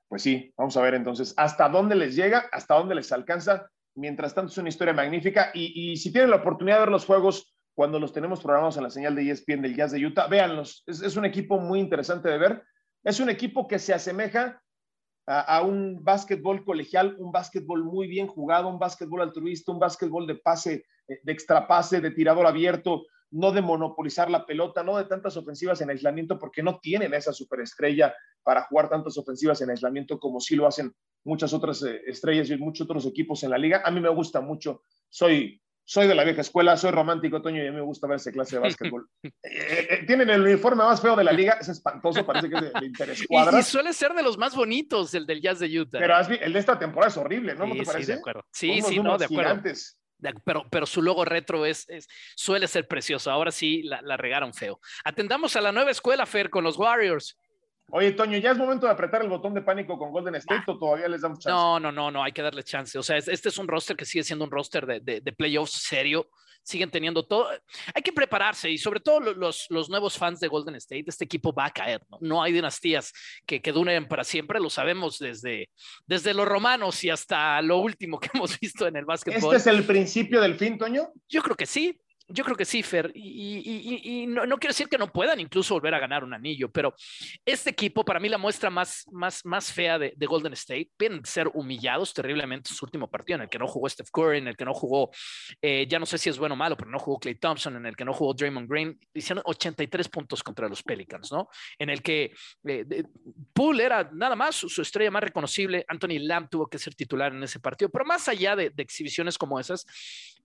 Pues 0.09 0.23
sí, 0.23 0.53
vamos 0.57 0.77
a 0.77 0.83
ver 0.83 0.95
entonces 0.95 1.35
hasta 1.37 1.69
dónde 1.69 1.95
les 1.95 2.17
llega, 2.17 2.49
hasta 2.51 2.75
dónde 2.75 2.97
les 2.97 3.13
alcanza. 3.13 3.71
Mientras 3.95 4.35
tanto, 4.35 4.51
es 4.51 4.59
una 4.59 4.69
historia 4.69 4.93
magnífica. 4.93 5.51
Y, 5.55 5.97
si 5.97 6.11
tienen 6.13 6.31
la 6.31 6.37
oportunidad 6.37 6.77
de 6.77 6.81
ver 6.81 6.91
los 6.91 7.05
juegos 7.05 7.55
cuando 7.75 8.01
los 8.01 8.13
tenemos 8.13 8.41
programados 8.41 8.77
en 8.77 8.83
la 8.83 8.91
señal 8.91 9.15
de 9.15 9.31
ESPN 9.31 9.63
del 9.63 9.77
Jazz 9.77 9.93
de 9.93 10.05
Utah, 10.05 10.27
véanlos. 10.27 10.83
Es, 10.87 11.01
es 11.03 11.17
un 11.17 11.25
equipo 11.25 11.61
muy 11.61 11.79
interesante 11.79 12.29
de 12.29 12.39
ver. 12.39 12.63
Es 13.05 13.21
un 13.21 13.31
equipo 13.31 13.69
que 13.69 13.79
se 13.79 13.95
asemeja 13.95 14.61
a, 15.27 15.63
un 15.63 16.03
básquetbol 16.03 16.65
colegial, 16.65 17.15
un 17.19 17.31
básquetbol 17.31 17.85
muy 17.85 18.09
bien 18.09 18.27
jugado, 18.27 18.69
un 18.69 18.79
básquetbol 18.79 19.23
altruista, 19.23 19.73
un 19.73 19.79
básquetbol 19.79 20.27
de 20.27 20.37
pase, 20.37 20.85
eh, 21.07 21.21
de 21.23 21.33
extrapase, 21.33 22.01
de 22.01 22.11
tirador 22.11 22.47
abierto, 22.47 23.05
no 23.31 23.53
de 23.53 23.63
monopolizar 23.63 24.31
la 24.31 24.45
pelota, 24.45 24.83
no 24.83 24.97
de 24.97 25.05
tantas 25.05 25.37
ofensivas 25.37 25.81
en 25.81 25.91
aislamiento, 25.91 26.39
porque 26.39 26.63
no 26.63 26.81
tienen 26.81 27.15
esa 27.15 27.33
superestrella 27.33 28.15
para 28.43 28.63
jugar 28.63 28.89
tantas 28.89 29.17
ofensivas 29.19 29.61
en 29.61 29.71
aislamiento 29.71 30.19
como 30.19 30.41
sí 30.41 30.57
lo 30.57 30.67
hacen 30.67 30.93
muchas 31.25 31.53
otras 31.53 31.83
eh, 31.83 32.01
estrellas 32.07 32.51
y 32.51 32.57
muchos 32.57 32.85
otros 32.87 33.07
equipos 33.07 33.43
en 33.45 33.51
la 33.51 33.59
liga. 33.59 33.83
A 33.85 33.91
mí 33.91 34.01
me 34.01 34.09
gusta 34.09 34.41
mucho, 34.41 34.83
soy 35.09 35.63
soy 35.85 36.07
de 36.07 36.15
la 36.15 36.25
vieja 36.25 36.41
escuela, 36.41 36.77
soy 36.77 36.91
romántico, 36.91 37.43
Toño, 37.43 37.63
y 37.63 37.67
a 37.67 37.71
mí 37.71 37.77
me 37.77 37.83
gusta 37.83 38.07
ver 38.07 38.17
esa 38.17 38.31
clase 38.31 38.57
de 38.57 38.63
básquetbol. 38.63 39.09
Eh, 39.43 39.87
eh, 39.91 40.05
tienen 40.07 40.31
el 40.31 40.43
uniforme 40.43 40.85
más 40.85 41.01
feo 41.01 41.17
de 41.17 41.25
la 41.25 41.33
liga, 41.33 41.59
es 41.61 41.69
espantoso, 41.69 42.25
parece 42.25 42.49
que 42.49 42.57
es 42.57 42.63
de, 42.73 42.87
interés 42.87 43.25
Y, 43.29 43.63
suele 43.63 43.93
ser 43.93 44.13
de 44.15 44.23
los 44.23 44.39
más 44.39 44.55
bonitos, 44.55 45.13
el 45.15 45.27
del 45.27 45.41
Jazz 45.41 45.59
de 45.59 45.81
Utah. 45.81 45.99
Pero 45.99 46.17
el 46.19 46.53
de 46.53 46.59
esta 46.59 46.79
temporada 46.79 47.11
es 47.11 47.17
horrible, 47.17 47.55
¿no? 47.55 47.65
te 47.73 47.83
parece? 47.83 48.05
Sí, 48.05 48.13
de 48.13 48.19
acuerdo. 48.19 48.47
Sí, 48.53 48.83
sí, 48.83 49.01
no, 49.01 49.19
de 49.19 49.25
acuerdo. 49.25 49.63
Pero, 50.45 50.67
pero, 50.71 50.87
su 50.87 51.03
logo 51.03 51.25
retro 51.25 51.65
es, 51.67 51.87
suele 52.37 52.69
ser 52.69 52.87
precioso. 52.87 53.31
Ahora 53.31 53.51
sí 53.51 53.83
la, 53.83 54.01
la, 54.03 54.17
regaron 54.17 54.53
feo. 54.53 54.81
Atendamos 55.05 55.57
a 55.57 55.61
la 55.61 55.73
nueva 55.73 55.91
escuela, 55.91 56.27
Fer, 56.27 56.51
con 56.51 56.65
los 56.65 56.77
Warriors. 56.79 57.37
Oye, 57.93 58.13
Toño, 58.13 58.39
¿ya 58.39 58.53
es 58.53 58.59
momento 58.59 58.87
de 58.87 58.93
apretar 58.93 59.23
el 59.23 59.29
botón 59.29 59.55
de 59.55 59.63
pánico 59.63 59.99
con 59.99 60.13
Golden 60.13 60.37
State 60.37 60.65
o 60.67 60.79
todavía 60.79 61.09
les 61.09 61.23
damos 61.23 61.39
chance? 61.39 61.51
No, 61.51 61.81
no, 61.81 61.91
no, 61.91 62.11
no, 62.11 62.23
hay 62.23 62.33
que 62.33 62.43
darle 62.43 62.63
chance. 62.63 62.99
O 62.99 63.03
sea, 63.03 63.17
este 63.17 63.49
es 63.49 63.59
un 63.59 63.69
roster 63.69 63.97
que 63.97 64.05
sigue 64.05 64.25
siendo 64.25 64.45
un 64.45 64.51
roster 64.51 64.87
de, 64.87 65.21
de, 65.21 65.33
playoffs 65.33 65.73
serio. 65.73 66.29
Siguen 66.63 66.91
teniendo 66.91 67.27
todo. 67.27 67.49
Hay 67.95 68.03
que 68.03 68.13
prepararse 68.13 68.71
y 68.71 68.77
sobre 68.77 69.01
todo 69.01 69.21
los, 69.21 69.67
los 69.71 69.89
nuevos 69.89 70.19
fans 70.19 70.41
de 70.41 70.49
Golden 70.49 70.75
State, 70.75 71.05
este 71.07 71.25
equipo 71.25 71.53
va 71.53 71.67
a 71.67 71.71
caer. 71.71 72.03
No, 72.11 72.19
no 72.21 72.43
hay 72.43 72.53
dinastías 72.53 73.13
que, 73.47 73.63
que 73.63 73.73
duren 73.73 74.07
para 74.07 74.25
siempre, 74.25 74.61
lo 74.61 74.69
sabemos 74.69 75.19
desde, 75.19 75.71
desde 76.07 76.35
los 76.35 76.47
romanos 76.47 77.03
y 77.03 77.11
hasta 77.11 77.61
lo 77.63 77.79
último 77.79 78.21
que 78.21 78.29
hemos 78.35 78.61
visto 78.61 78.87
en 78.87 78.97
el 78.97 79.07
básquetbol. 79.07 79.57
¿Este 79.57 79.71
es 79.71 79.79
el 79.79 79.85
principio 79.85 80.41
del 80.41 80.57
fin, 80.57 80.77
Toño? 80.77 81.09
Yo 81.29 81.43
creo 81.43 81.57
que 81.57 81.67
sí. 81.67 81.99
Yo 82.33 82.45
creo 82.45 82.57
que 82.57 82.65
sí, 82.65 82.83
Fer, 82.83 83.11
y, 83.15 84.25
no, 84.29 84.45
quiero 84.59 84.73
decir 84.73 84.89
que 84.89 84.99
no 84.99 85.11
puedan 85.11 85.41
incluso 85.41 85.75
volver 85.75 85.95
a 85.95 85.99
ganar 85.99 86.23
un 86.23 86.33
anillo, 86.33 86.71
pero 86.71 86.95
este 87.45 87.71
equipo, 87.71 88.05
para 88.05 88.21
mí, 88.21 88.29
la 88.29 88.39
muestra 88.39 88.71
más, 88.71 89.05
más, 89.11 89.45
más 89.45 89.73
fea 89.73 89.99
de, 89.99 90.15
Golden 90.21 90.53
State, 90.53 90.91
pueden 90.97 91.25
ser 91.25 91.49
humillados 91.55 92.15
terriblemente 92.15 92.71
en 92.71 92.77
su 92.77 92.85
último 92.85 93.11
partido, 93.11 93.37
en 93.37 93.43
el 93.43 93.49
que 93.49 93.59
no 93.59 93.67
jugó 93.67 93.89
Steph 93.89 94.11
Curry, 94.13 94.39
en 94.39 94.47
el 94.47 94.57
que 94.57 94.65
no 94.65 94.73
jugó, 94.73 95.11
eh, 95.61 95.87
ya 95.89 95.99
no 95.99 96.07
sé 96.07 96.19
si 96.19 96.31
es 96.31 96.39
bueno 96.39 96.55
o 96.55 96.57
malo, 96.57 96.77
pero 96.77 96.91
no 96.91 97.01
jugó 97.01 97.19
Clay 97.19 97.35
Thompson, 97.35 97.77
en 97.77 97.87
el 97.87 97.97
que 97.97 98.05
no 98.05 98.13
jugó 98.13 98.33
Draymond 98.33 98.71
Green, 98.71 98.99
hicieron 99.13 99.43
83 99.45 100.09
puntos 100.09 100.43
contra 100.43 100.69
los 100.69 100.85
Pelicans, 100.85 101.33
¿no? 101.33 101.49
En 101.79 101.91
el 101.91 102.01
que 102.01 102.33
eh, 102.65 103.05
Poole 103.53 103.85
era 103.85 104.09
nada 104.13 104.37
más 104.37 104.55
su, 104.55 104.81
estrella 104.81 105.11
más 105.11 105.25
reconocible, 105.25 105.85
Anthony 105.89 106.21
Lamb 106.21 106.49
tuvo 106.49 106.69
que 106.69 106.79
ser 106.79 106.95
titular 106.95 107.33
en 107.33 107.43
ese 107.43 107.59
partido, 107.59 107.91
pero 107.91 108.05
más 108.05 108.29
allá 108.29 108.55
de 108.55 108.73
exhibiciones 108.77 109.37
como 109.37 109.59
esas, 109.59 109.85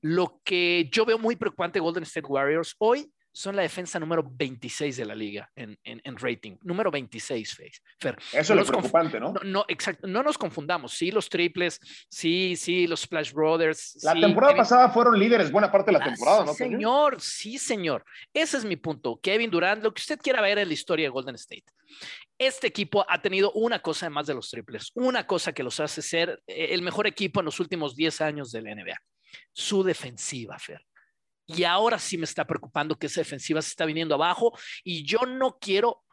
lo 0.02 0.40
que 0.44 0.88
yo 0.92 1.06
veo 1.06 1.18
muy 1.18 1.36
preocupante 1.36 1.75
Golden 1.80 2.04
State 2.04 2.28
Warriors 2.28 2.76
hoy 2.80 3.12
son 3.36 3.58
la 3.58 3.64
defensa 3.64 4.00
número 4.00 4.24
26 4.26 4.96
de 4.96 5.06
la 5.06 5.14
liga 5.14 5.52
en, 5.58 5.78
rating. 6.18 6.56
Número 6.62 6.90
26, 6.90 7.58
Fer. 8.00 8.18
Eso 8.32 8.54
es 8.54 8.60
lo 8.60 8.66
preocupante, 8.66 9.20
¿no? 9.20 9.34
¿no? 9.44 9.66
exacto. 9.68 10.08
No 10.08 10.24
nos 10.24 10.38
confundamos. 10.38 10.94
Sí, 10.94 11.12
los 11.12 11.28
triples, 11.28 11.82
sí, 12.10 12.56
sí, 12.56 12.88
los 12.88 13.02
Splash 13.02 13.34
Brothers. 13.34 13.98
La 14.04 14.14
temporada 14.14 14.56
pasada 14.56 14.90
fueron 14.90 15.20
líderes 15.20 15.52
buena 15.52 15.70
parte 15.70 15.92
de 15.92 15.98
la 15.98 16.06
ah, 16.06 16.08
temporada, 16.08 16.46
¿no? 16.46 16.54
Señor, 16.54 17.20
sí, 17.20 17.58
señor. 17.58 18.06
Ese 18.34 18.56
es 18.56 18.64
mi 18.64 18.78
punto. 18.78 19.20
Kevin 19.22 19.52
Durant, 19.52 19.84
lo 19.84 19.94
que 19.94 20.00
usted 20.00 20.18
quiera 20.18 20.42
ver 20.42 20.58
en 20.58 20.70
la 20.70 20.74
historia 20.74 21.08
de 21.08 21.10
Golden 21.10 21.36
State. 21.36 21.66
Este 22.38 22.68
equipo 22.68 23.06
ha 23.10 23.22
tenido 23.22 23.52
una 23.52 23.80
cosa 23.80 24.06
además 24.06 24.28
de 24.28 24.34
los 24.34 24.50
triples, 24.50 24.92
una 24.96 25.28
cosa 25.28 25.52
que 25.52 25.64
los 25.64 25.82
hace 25.82 26.02
ser 26.02 26.42
eh, 26.48 26.68
el 26.72 26.82
mejor 26.82 27.06
equipo 27.06 27.42
en 27.42 27.46
los 27.46 27.60
últimos 27.60 27.98
10 27.98 28.22
años 28.22 28.52
de 28.54 28.62
la 28.62 28.74
NBA. 28.76 28.98
Su 29.52 29.84
defensiva, 29.84 30.58
Fer 30.58 30.82
y 31.48 31.64
ahora 31.64 32.00
sí 32.00 32.18
me 32.18 32.26
está 32.26 32.46
preocupando 32.46 32.98
que 32.98 33.08
esa 33.08 33.22
defensiva 33.22 33.62
se 33.62 33.70
está 33.70 33.86
viniendo 33.86 34.16
abajo 34.16 34.58
y 34.84 35.04
yo 35.06 35.20
no 35.20 35.58
quiero 35.60 36.04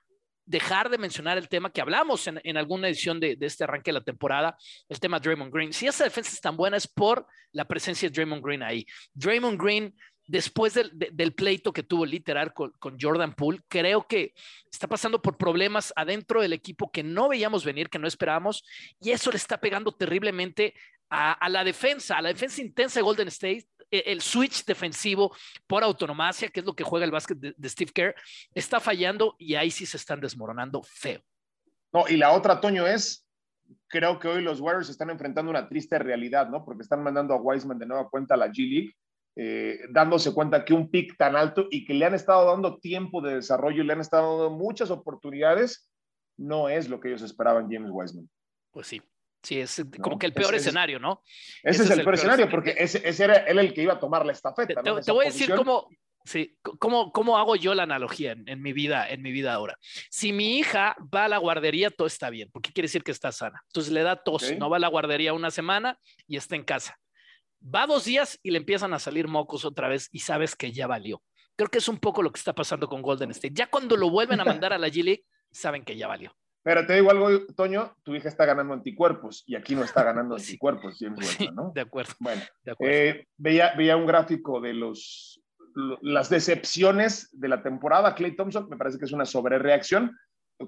dejar 0.45 0.91
de 0.91 0.99
mencionar 0.99 1.39
el 1.39 1.49
tema 1.49 1.73
que 1.73 1.81
hablamos 1.81 2.27
en, 2.27 2.57
alguna 2.57 2.89
edición 2.89 3.21
de, 3.21 3.37
este 3.41 3.65
arranque 3.65 3.91
de 3.91 3.99
la 3.99 4.05
temporada, 4.05 4.57
el 4.89 5.01
tema 5.01 5.21
Draymond 5.21 5.53
Green. 5.53 5.73
Si 5.73 5.87
esa 5.87 6.05
defensa 6.05 6.31
es 6.33 6.41
tan 6.41 6.57
buena 6.57 6.77
es 6.77 6.87
por 6.87 7.27
la 7.53 7.65
presencia 7.65 8.09
de 8.09 8.15
Draymond 8.15 8.45
Green 8.45 8.63
ahí. 8.63 8.85
Draymond 9.15 9.61
Green, 9.61 9.95
después 10.27 10.75
del, 10.75 11.35
pleito 11.35 11.73
que 11.73 11.83
tuvo 11.83 12.05
literal 12.05 12.53
con, 12.53 12.73
Jordan 13.01 13.35
Poole, 13.35 13.61
creo 13.69 14.07
que 14.07 14.35
está 14.71 14.89
pasando 14.89 15.23
por 15.23 15.37
problemas 15.37 15.93
adentro 15.97 16.43
del 16.43 16.53
equipo 16.53 16.91
que 16.91 17.03
no 17.03 17.29
veíamos 17.29 17.65
venir, 17.65 17.89
que 17.89 17.99
no 17.99 18.09
esperábamos, 18.09 18.65
y 19.01 19.11
eso 19.11 19.31
le 19.31 19.37
está 19.37 19.59
pegando 19.59 19.93
terriblemente 19.93 20.75
a, 21.09 21.33
a 21.33 21.49
la 21.49 21.63
defensa, 21.63 22.17
a 22.17 22.23
la 22.23 22.31
defensa 22.31 22.61
intensa 22.63 22.99
de 22.99 23.05
Golden 23.05 23.29
State, 23.29 23.67
el 23.93 24.21
switch 24.21 24.65
defensivo 24.65 25.35
por 25.67 25.85
autonomacia, 25.85 26.49
que 26.49 26.61
es 26.61 26.67
lo 26.67 26.75
que 26.75 26.85
juega 26.85 27.05
el 27.05 27.11
básquet 27.11 27.39
de, 27.39 27.69
Steve 27.69 27.93
Kerr, 27.93 28.15
está 28.55 28.81
fallando 28.81 29.37
y 29.39 29.55
ahí 29.55 29.71
sí 29.71 29.87
se 29.87 29.97
están 29.97 30.21
desmoronando 30.21 30.83
feo. 30.83 31.21
No, 31.93 32.09
y 32.09 32.17
la 32.17 32.33
otra, 32.33 32.61
Toño, 32.61 32.87
es, 32.87 33.27
creo 33.89 34.19
que 34.19 34.29
hoy 34.29 34.43
los 34.43 34.61
Warriors 34.61 34.89
están 34.89 35.11
enfrentando 35.11 35.51
una 35.51 35.69
triste 35.69 35.99
realidad, 35.99 36.49
¿no? 36.49 36.65
Porque 36.65 36.83
están 36.83 37.03
mandando 37.03 37.35
a 37.35 37.41
Wiseman 37.41 37.79
de 37.79 37.87
nueva 37.87 38.09
cuenta 38.09 38.35
a 38.35 38.39
la 38.39 38.49
G 38.49 38.69
League, 38.69 38.97
eh, 39.37 39.81
dándose 39.91 40.33
cuenta 40.33 40.65
que 40.65 40.75
un 40.75 40.91
pick 40.91 41.17
tan 41.17 41.37
alto 41.37 41.67
y 41.71 41.85
que 41.85 41.95
le 41.95 42.05
han 42.05 42.15
estado 42.15 42.47
dando 42.47 42.79
tiempo 42.79 43.21
de 43.21 43.37
desarrollo 43.37 43.83
y 43.83 43.87
le 43.87 43.93
han 43.93 44.01
estado 44.01 44.39
dando 44.39 44.57
muchas 44.57 44.91
oportunidades, 44.91 45.91
no 46.39 46.69
es 46.69 46.89
lo 46.89 46.99
que 46.99 47.09
ellos 47.09 47.23
esperaban 47.23 47.71
James 47.71 47.91
Wiseman. 47.93 48.29
Pues 48.71 48.87
sí, 48.87 49.03
Sí, 49.43 49.59
es 49.59 49.83
como 50.01 50.19
que 50.19 50.27
el 50.27 50.33
peor 50.33 50.55
escenario, 50.55 51.01
¿no? 51.01 51.23
Ese, 51.63 51.83
es, 51.83 51.91
el, 51.91 52.03
peor, 52.03 52.15
escenario, 52.15 52.49
porque 52.49 52.77
ese, 52.79 53.03
era 53.23 53.37
él 53.39 53.59
el 53.59 53.75
que 53.75 53.83
iba 53.83 53.95
a 53.95 53.99
tomar 53.99 54.25
la 54.25 54.33
estafeta. 54.33 54.83
Te, 54.83 55.11
voy 55.11 55.27
a 55.27 55.29
decir 55.29 55.53
cómo, 55.55 55.89
sí, 56.25 56.57
cómo, 56.79 57.11
cómo, 57.11 57.37
hago 57.37 57.57
yo 57.57 57.75
la 57.75 57.83
analogía 57.83 58.33
en, 58.33 58.63
mi 58.63 58.73
vida, 58.73 59.09
en 59.09 59.21
mi 59.21 59.33
vida 59.33 59.53
ahora. 59.53 59.77
Si 60.11 60.33
mi 60.33 60.59
hija 60.59 60.97
va 61.13 61.25
a 61.25 61.29
la 61.29 61.39
guardería, 61.39 61.91
todo 61.91 62.07
está 62.07 62.31
bien, 62.31 62.51
porque 62.53 62.73
quiere 62.73 62.87
decir 62.87 63.03
que 63.03 63.11
está 63.11 63.33
sana. 63.33 63.61
Entonces 63.67 63.93
le 63.93 64.03
da 64.03 64.23
tos, 64.23 64.57
no 64.59 64.71
va 64.71 64.77
a 64.77 64.81
la 64.81 64.89
guardería 64.89 65.33
una 65.33 65.51
semana 65.51 65.99
y 66.29 66.37
está 66.37 66.55
en 66.55 66.63
casa. 66.63 66.97
Va 67.63 67.87
dos 67.87 68.05
días 68.05 68.39
y 68.45 68.53
le 68.53 68.59
empiezan 68.59 68.95
a 68.95 69.01
salir 69.01 69.27
mocos 69.27 69.65
otra 69.65 69.89
vez 69.89 70.09
y 70.13 70.21
sabes 70.21 70.55
que 70.55 70.71
ya 70.71 70.87
valió. 70.87 71.21
Creo 71.57 71.69
que 71.69 71.79
es 71.79 71.89
un 71.89 71.99
poco 71.99 72.23
lo 72.23 72.33
que 72.33 72.39
está 72.39 72.55
pasando 72.55 72.89
con 72.89 73.03
Golden 73.03 73.31
State. 73.33 73.55
Ya 73.55 73.69
cuando 73.69 73.97
lo 73.97 74.09
vuelven 74.09 74.41
a 74.41 74.45
mandar 74.45 74.73
a 74.73 74.79
la 74.79 74.89
G 74.89 75.03
League, 75.03 75.25
saben 75.51 75.85
que 75.85 75.97
ya 75.97 76.07
valió. 76.07 76.35
Pero 76.63 76.87
te 76.87 76.95
digo 76.95 77.11
algo, 77.11 77.29
Toño, 77.57 77.97
tu 78.05 78.15
hija 78.15 78.29
está 78.29 78.47
ganando 78.47 78.75
anticuerpos 78.75 79.43
y 79.47 79.57
aquí 79.57 79.75
no 79.75 79.83
está 79.83 80.03
ganando 80.05 80.37
anticuerpos, 80.37 81.01
¿no? 81.55 81.73
De 81.75 81.81
acuerdo. 81.81 82.13
Bueno, 82.21 82.43
eh, 82.81 83.27
veía, 83.37 83.75
veía 83.75 83.97
un 83.97 84.07
gráfico 84.07 84.61
de 84.61 84.73
los, 84.73 85.43
las 86.01 86.31
decepciones 86.31 87.29
de 87.33 87.49
la 87.49 87.63
temporada. 87.63 88.15
Clay 88.15 88.37
Thompson 88.37 88.69
me 88.69 88.77
parece 88.77 88.99
que 88.99 89.07
es 89.07 89.13
una 89.13 89.25
sobrereacción. 89.25 90.17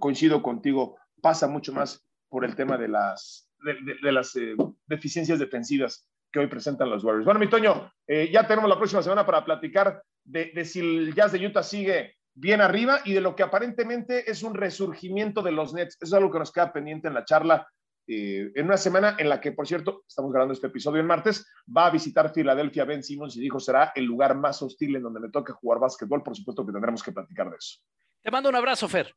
Coincido 0.01 0.43
contigo, 0.43 0.97
pasa 1.21 1.47
mucho 1.47 1.73
más 1.73 2.05
por 2.29 2.45
el 2.45 2.57
tema 2.57 2.77
de 2.77 2.89
las, 2.89 3.49
de, 3.63 4.13
las 4.13 4.35
eh, 4.35 4.57
deficiencias 4.87 5.39
defensivas 5.39 6.09
que 6.33 6.41
hoy 6.41 6.49
presentan 6.49 6.91
los 6.91 7.05
Warriors. 7.05 7.25
Bueno, 7.25 7.39
mi 7.39 7.49
Toño, 7.49 7.93
eh, 8.09 8.29
ya 8.33 8.45
tenemos 8.49 8.69
la 8.69 8.77
próxima 8.77 9.03
semana 9.03 9.25
para 9.25 9.45
platicar 9.45 10.03
de, 10.25 10.51
de 10.53 10.65
si 10.65 10.81
el 10.81 11.15
Jazz 11.15 11.31
de 11.31 11.47
Utah 11.47 11.63
sigue 11.63 12.14
bien 12.35 12.61
arriba 12.61 13.01
y 13.05 13.13
de 13.13 13.21
lo 13.21 13.37
que 13.37 13.43
aparentemente 13.43 14.31
es 14.31 14.43
un 14.43 14.55
resurgimiento 14.55 15.43
de 15.43 15.53
los 15.53 15.73
Nets. 15.73 15.97
Eso 16.01 16.17
es 16.17 16.21
algo 16.21 16.31
que 16.31 16.39
nos 16.39 16.53
queda 16.53 16.73
pendiente 16.73 17.09
en 17.09 17.15
la 17.15 17.25
charla. 17.25 17.67
Eh, 18.07 18.53
en 18.55 18.67
una 18.67 18.77
semana 18.77 19.17
en 19.19 19.31
la 19.31 19.41
que, 19.41 19.53
por 19.53 19.67
cierto, 19.67 20.03
estamos 20.07 20.31
grabando 20.31 20.53
este 20.53 20.67
episodio 20.67 21.01
en 21.01 21.07
martes, 21.07 21.47
va 21.75 21.87
a 21.87 21.91
visitar 21.91 22.35
Filadelfia 22.35 22.85
Ben 22.85 23.03
Simmons 23.03 23.35
y 23.37 23.41
dijo 23.41 23.59
será 23.59 23.93
el 23.95 24.05
lugar 24.05 24.37
más 24.37 24.61
hostil 24.61 24.97
en 24.97 25.03
donde 25.03 25.21
me 25.21 25.31
toque 25.31 25.53
jugar 25.53 25.79
básquetbol. 25.81 26.23
Por 26.23 26.37
supuesto 26.37 26.67
que 26.67 26.73
tendremos 26.73 27.03
que 27.03 27.13
platicar 27.13 27.49
de 27.49 27.57
eso. 27.57 27.81
Te 28.23 28.31
mando 28.31 28.51
un 28.51 28.57
abrazo, 28.57 28.89
Fer. 28.89 29.15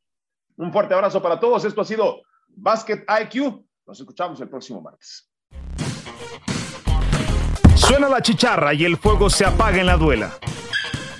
Un 0.55 0.71
fuerte 0.71 0.93
abrazo 0.93 1.21
para 1.21 1.39
todos. 1.39 1.65
Esto 1.65 1.81
ha 1.81 1.85
sido 1.85 2.21
Basket 2.47 3.03
IQ. 3.23 3.65
Nos 3.85 3.99
escuchamos 3.99 4.39
el 4.41 4.49
próximo 4.49 4.81
martes. 4.81 5.29
Suena 7.75 8.09
la 8.09 8.21
chicharra 8.21 8.73
y 8.73 8.83
el 8.85 8.97
fuego 8.97 9.29
se 9.29 9.45
apaga 9.45 9.79
en 9.79 9.85
la 9.85 9.97
duela. 9.97 10.37